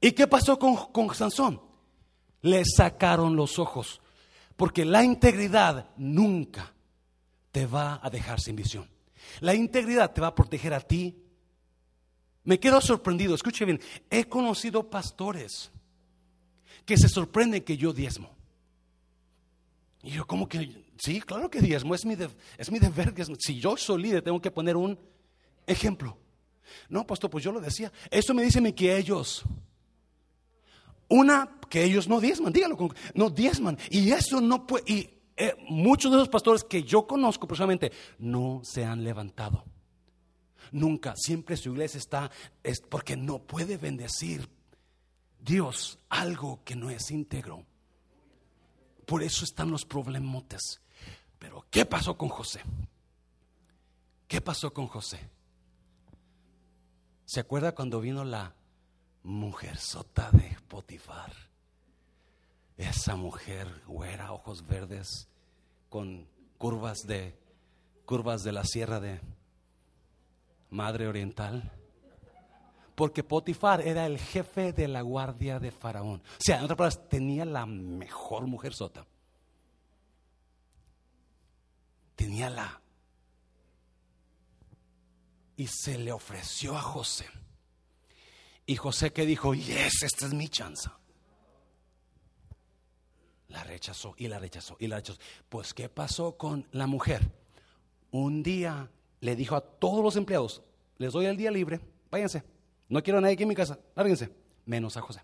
[0.01, 1.61] ¿Y qué pasó con, con Sansón?
[2.43, 4.00] Le sacaron los ojos.
[4.61, 6.75] Porque la integridad nunca
[7.51, 8.87] te va a dejar sin visión.
[9.41, 11.17] La integridad te va a proteger a ti.
[12.45, 13.81] Me quedo sorprendido, escuche bien,
[14.11, 15.71] he conocido pastores
[16.85, 18.37] que se sorprenden que yo diezmo.
[20.03, 20.85] Y yo, ¿cómo que?
[20.99, 22.15] Sí, claro que diezmo, es mi,
[22.59, 23.15] es mi deber.
[23.39, 24.99] Si yo soy líder, tengo que poner un
[25.67, 26.19] ejemplo.
[26.91, 27.91] No, pastor, pues yo lo decía.
[28.11, 29.43] Eso me dice que ellos
[31.11, 32.77] una, que ellos no diezman, dígalo,
[33.15, 33.79] no diezman.
[33.91, 38.61] Y eso no puede, y eh, muchos de esos pastores que yo conozco personalmente no
[38.65, 39.65] se han levantado.
[40.73, 42.31] Nunca, siempre su iglesia está,
[42.63, 44.49] es porque no puede bendecir
[45.41, 47.65] Dios algo que no es íntegro.
[49.05, 50.81] Por eso están los problemotes.
[51.39, 52.61] Pero, ¿qué pasó con José?
[54.29, 55.19] ¿Qué pasó con José?
[57.25, 58.55] ¿Se acuerda cuando vino la
[59.23, 61.33] mujer sota de Potifar.
[62.77, 65.29] Esa mujer güera, ojos verdes,
[65.89, 66.27] con
[66.59, 67.39] curvas de
[68.07, 69.21] curvas de la sierra de
[70.71, 71.71] Madre Oriental.
[72.95, 76.21] Porque Potifar era el jefe de la guardia de Faraón.
[76.21, 79.07] O sea, en otras palabras, tenía la mejor mujer sota.
[82.17, 82.81] Tenía la
[85.61, 87.27] y se le ofreció a José.
[88.71, 90.89] Y José que dijo, yes, esta es mi chance.
[93.49, 95.19] La rechazó y la rechazó y la rechazó.
[95.49, 97.33] Pues, ¿qué pasó con la mujer?
[98.13, 98.89] Un día
[99.23, 100.63] le dijo a todos los empleados,
[100.99, 101.81] les doy el día libre,
[102.13, 102.45] váyanse.
[102.89, 104.33] No quiero a nadie aquí en mi casa, lárguense,
[104.67, 105.21] menos a José.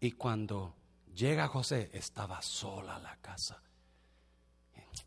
[0.00, 0.74] Y cuando
[1.14, 3.62] llega José, estaba sola la casa.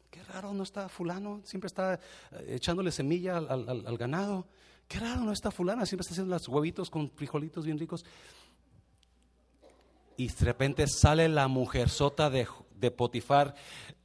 [0.09, 1.93] Qué raro, no está fulano, siempre está
[2.31, 4.47] eh, echándole semilla al, ganado.
[4.89, 8.03] Qué raro, no está fulana, siempre está haciendo los huevitos con frijolitos bien ricos.
[10.17, 13.53] Y de repente sale la mujer sota de, de Potifar,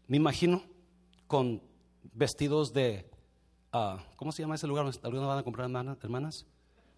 [0.09, 0.63] me imagino,
[1.27, 1.63] con
[2.13, 3.11] vestidos de,
[3.73, 5.71] uh, ¿cómo se llama ese lugar donde algunos van a comprar
[6.03, 6.45] hermanas?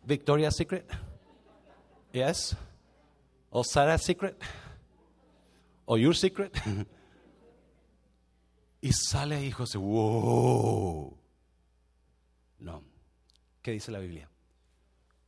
[0.02, 0.90] Victoria's Secret.
[2.12, 2.56] Yes.
[3.50, 4.36] O Sarah's Secret.
[5.84, 6.52] O Your Secret.
[8.80, 11.16] y sale y José, wow.
[12.58, 12.95] No.
[13.66, 14.30] ¿Qué dice la Biblia?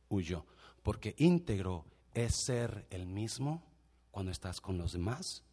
[0.07, 0.45] Huyó.
[0.81, 1.83] Porque íntegro
[2.13, 3.61] es ser el mismo
[4.11, 5.43] cuando estás con los demás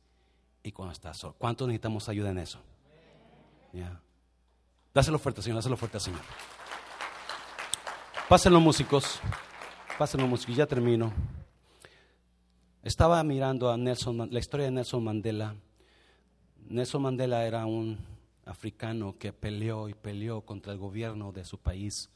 [0.63, 1.35] y cuando estás solo.
[1.37, 2.61] ¿Cuántos necesitamos ayuda en eso?
[3.73, 4.01] Ya.
[4.95, 6.21] Dáselo fuerte, Señor, dáselo fuerte, Señor.
[8.29, 9.19] Pásenlo, músicos.
[9.99, 10.55] Pásenlo, músicos.
[10.55, 11.13] Ya termino.
[12.85, 15.57] Estaba mirando a Nelson, la historia de Nelson Mandela.
[16.69, 17.99] Nelson Mandela era un
[18.45, 22.11] africano que peleó y peleó contra el gobierno de su país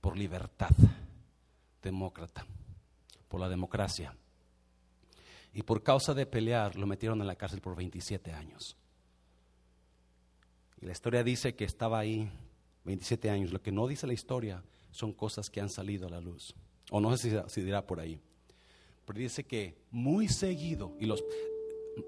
[0.00, 0.70] por libertad
[1.82, 2.46] demócrata,
[3.28, 4.16] por la democracia.
[5.52, 8.76] Y por causa de pelear lo metieron en la cárcel por 27 años.
[10.80, 12.30] Y la historia dice que estaba ahí
[12.84, 13.52] 27 años.
[13.52, 16.54] Lo que no dice la historia son cosas que han salido a la luz.
[16.90, 18.20] O no sé si, dirá por ahí.
[19.04, 21.24] Pero dice que muy seguido, y los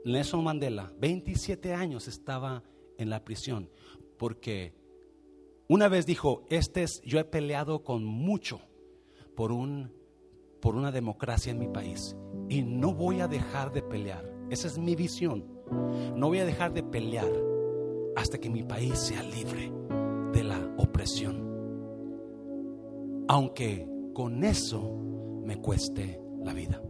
[0.05, 2.63] Nelson Mandela, 27 años estaba
[2.99, 3.71] en la prisión,
[4.19, 4.75] porque
[5.71, 8.61] una vez dijo, este es, yo he peleado con mucho
[9.37, 9.93] por, un,
[10.61, 12.17] por una democracia en mi país,
[12.49, 14.29] y no voy a dejar de pelear.
[14.51, 15.45] Esa es mi visión.
[16.17, 17.31] No voy a dejar de pelear
[18.17, 19.73] hasta que mi país sea libre
[20.33, 21.49] de la opresión.
[23.29, 24.99] Aunque con eso
[25.45, 26.83] me cueste la vida.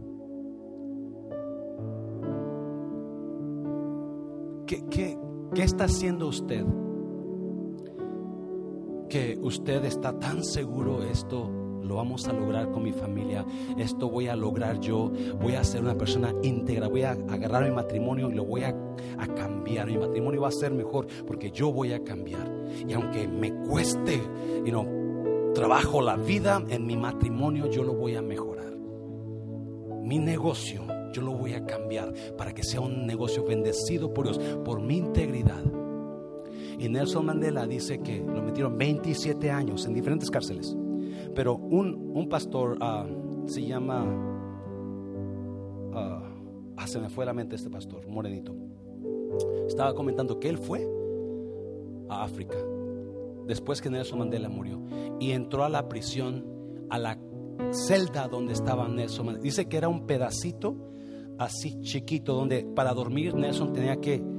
[4.65, 5.19] ¿Qué, qué,
[5.53, 6.65] qué está haciendo usted?
[9.11, 11.51] Que usted está tan seguro esto
[11.83, 13.45] lo vamos a lograr con mi familia,
[13.77, 17.75] esto voy a lograr yo, voy a ser una persona íntegra, voy a agarrar mi
[17.75, 18.73] matrimonio y lo voy a,
[19.35, 22.49] cambiar, mi matrimonio va a ser mejor porque yo voy a cambiar.
[22.87, 24.21] Y aunque me cueste,
[24.65, 24.87] y no
[25.53, 28.73] trabajo la vida en mi matrimonio, yo lo voy a mejorar.
[30.03, 34.37] Mi negocio, yo lo voy a cambiar para que sea un negocio bendecido por Dios,
[34.63, 35.80] por mi integridad.
[36.81, 40.75] Y Nelson Mandela dice que lo metieron 27 años en diferentes cárceles.
[41.35, 43.05] Pero un, un pastor ah,
[43.45, 44.03] se llama,
[45.93, 48.55] uh, me fue la mente este pastor, morenito.
[49.67, 50.89] Estaba comentando que él fue
[52.09, 52.57] a África
[53.45, 54.81] después que Nelson Mandela murió
[55.19, 56.43] y entró a la prisión,
[56.89, 57.19] a la
[57.69, 59.43] celda donde estaba Nelson Mandela.
[59.43, 60.75] Dice que era un pedacito
[61.37, 64.30] así chiquito donde para dormir Nelson tenía que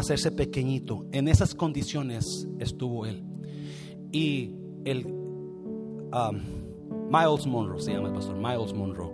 [0.00, 1.06] hacerse pequeñito.
[1.12, 3.24] En esas condiciones estuvo él.
[4.12, 5.06] Y el
[6.12, 9.12] Um, Miles Monroe, se llama el pastor, Miles Monroe.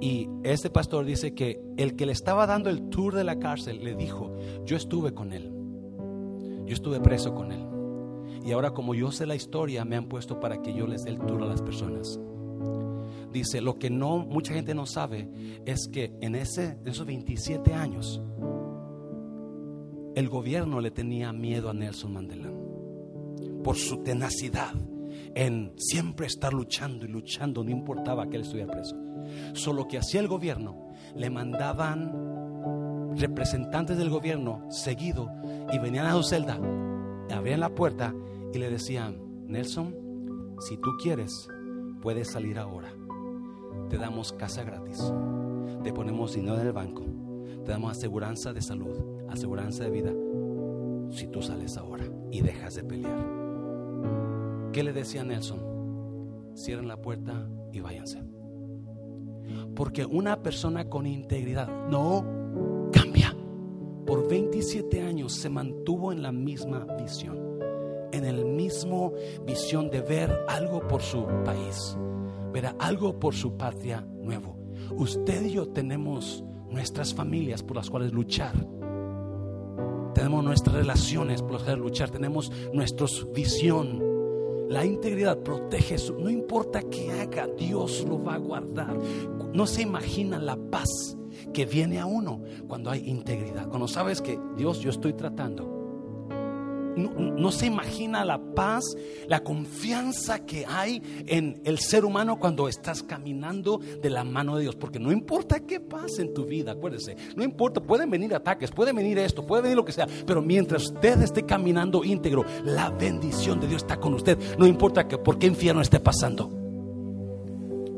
[0.00, 3.82] Y este pastor dice que el que le estaba dando el tour de la cárcel
[3.82, 5.50] le dijo, yo estuve con él,
[6.66, 7.66] yo estuve preso con él.
[8.44, 11.10] Y ahora como yo sé la historia, me han puesto para que yo les dé
[11.10, 12.18] el tour a las personas.
[13.32, 15.28] Dice, lo que no mucha gente no sabe
[15.64, 18.20] es que en ese, esos 27 años,
[20.14, 22.50] el gobierno le tenía miedo a Nelson Mandela
[23.62, 24.74] por su tenacidad
[25.34, 28.96] en siempre estar luchando y luchando, no importaba que él estuviera preso.
[29.54, 32.12] Solo que hacía el gobierno, le mandaban
[33.16, 35.30] representantes del gobierno seguido
[35.72, 36.58] y venían a su celda,
[37.30, 38.14] abrían la puerta
[38.52, 41.48] y le decían, Nelson, si tú quieres,
[42.00, 42.92] puedes salir ahora.
[43.88, 44.98] Te damos casa gratis,
[45.82, 47.04] te ponemos dinero en el banco,
[47.64, 50.12] te damos aseguranza de salud, aseguranza de vida,
[51.10, 53.42] si tú sales ahora y dejas de pelear.
[54.72, 56.52] ¿Qué le decía Nelson?
[56.54, 58.22] Cierren la puerta y váyanse.
[59.74, 63.36] Porque una persona con integridad no cambia.
[64.06, 67.58] Por 27 años se mantuvo en la misma visión,
[68.12, 69.12] en el mismo
[69.46, 71.96] visión de ver algo por su país,
[72.52, 74.56] ver algo por su patria nuevo.
[74.96, 78.54] Usted y yo tenemos nuestras familias por las cuales luchar.
[80.14, 84.02] Tenemos nuestras relaciones por luchar, tenemos nuestra visión.
[84.68, 86.14] La integridad protege eso.
[86.18, 88.96] No importa qué haga, Dios lo va a guardar.
[89.52, 90.88] No se imagina la paz
[91.52, 93.68] que viene a uno cuando hay integridad.
[93.68, 95.81] Cuando sabes que Dios, yo estoy tratando
[96.96, 98.84] no, se imagina la paz,
[99.26, 104.62] la confianza que hay en el ser humano cuando estás caminando de la mano de
[104.62, 104.76] Dios.
[104.76, 108.92] Porque no importa qué pase en tu vida, acuérdese, no importa, pueden venir ataques, puede
[108.92, 113.60] venir esto, puede venir lo que sea, pero mientras usted esté caminando íntegro, la bendición
[113.60, 114.38] de Dios está con usted.
[114.58, 116.50] No importa que por qué infierno esté pasando.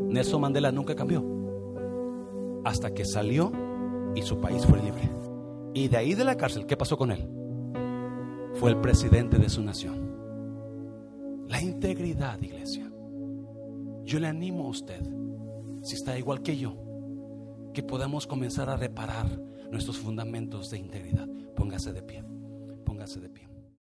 [0.09, 1.24] Nelson Mandela nunca cambió
[2.64, 3.53] hasta que salió
[4.14, 5.11] y su país fue libre.
[5.74, 7.43] Y de ahí de la cárcel, ¿qué pasó con él?
[8.55, 11.46] Fue el presidente de su nación.
[11.48, 12.90] La integridad, iglesia.
[14.05, 15.02] Yo le animo a usted,
[15.82, 16.76] si está igual que yo,
[17.72, 19.26] que podamos comenzar a reparar
[19.70, 21.28] nuestros fundamentos de integridad.
[21.57, 22.24] Póngase de pie,
[22.84, 23.53] póngase de pie.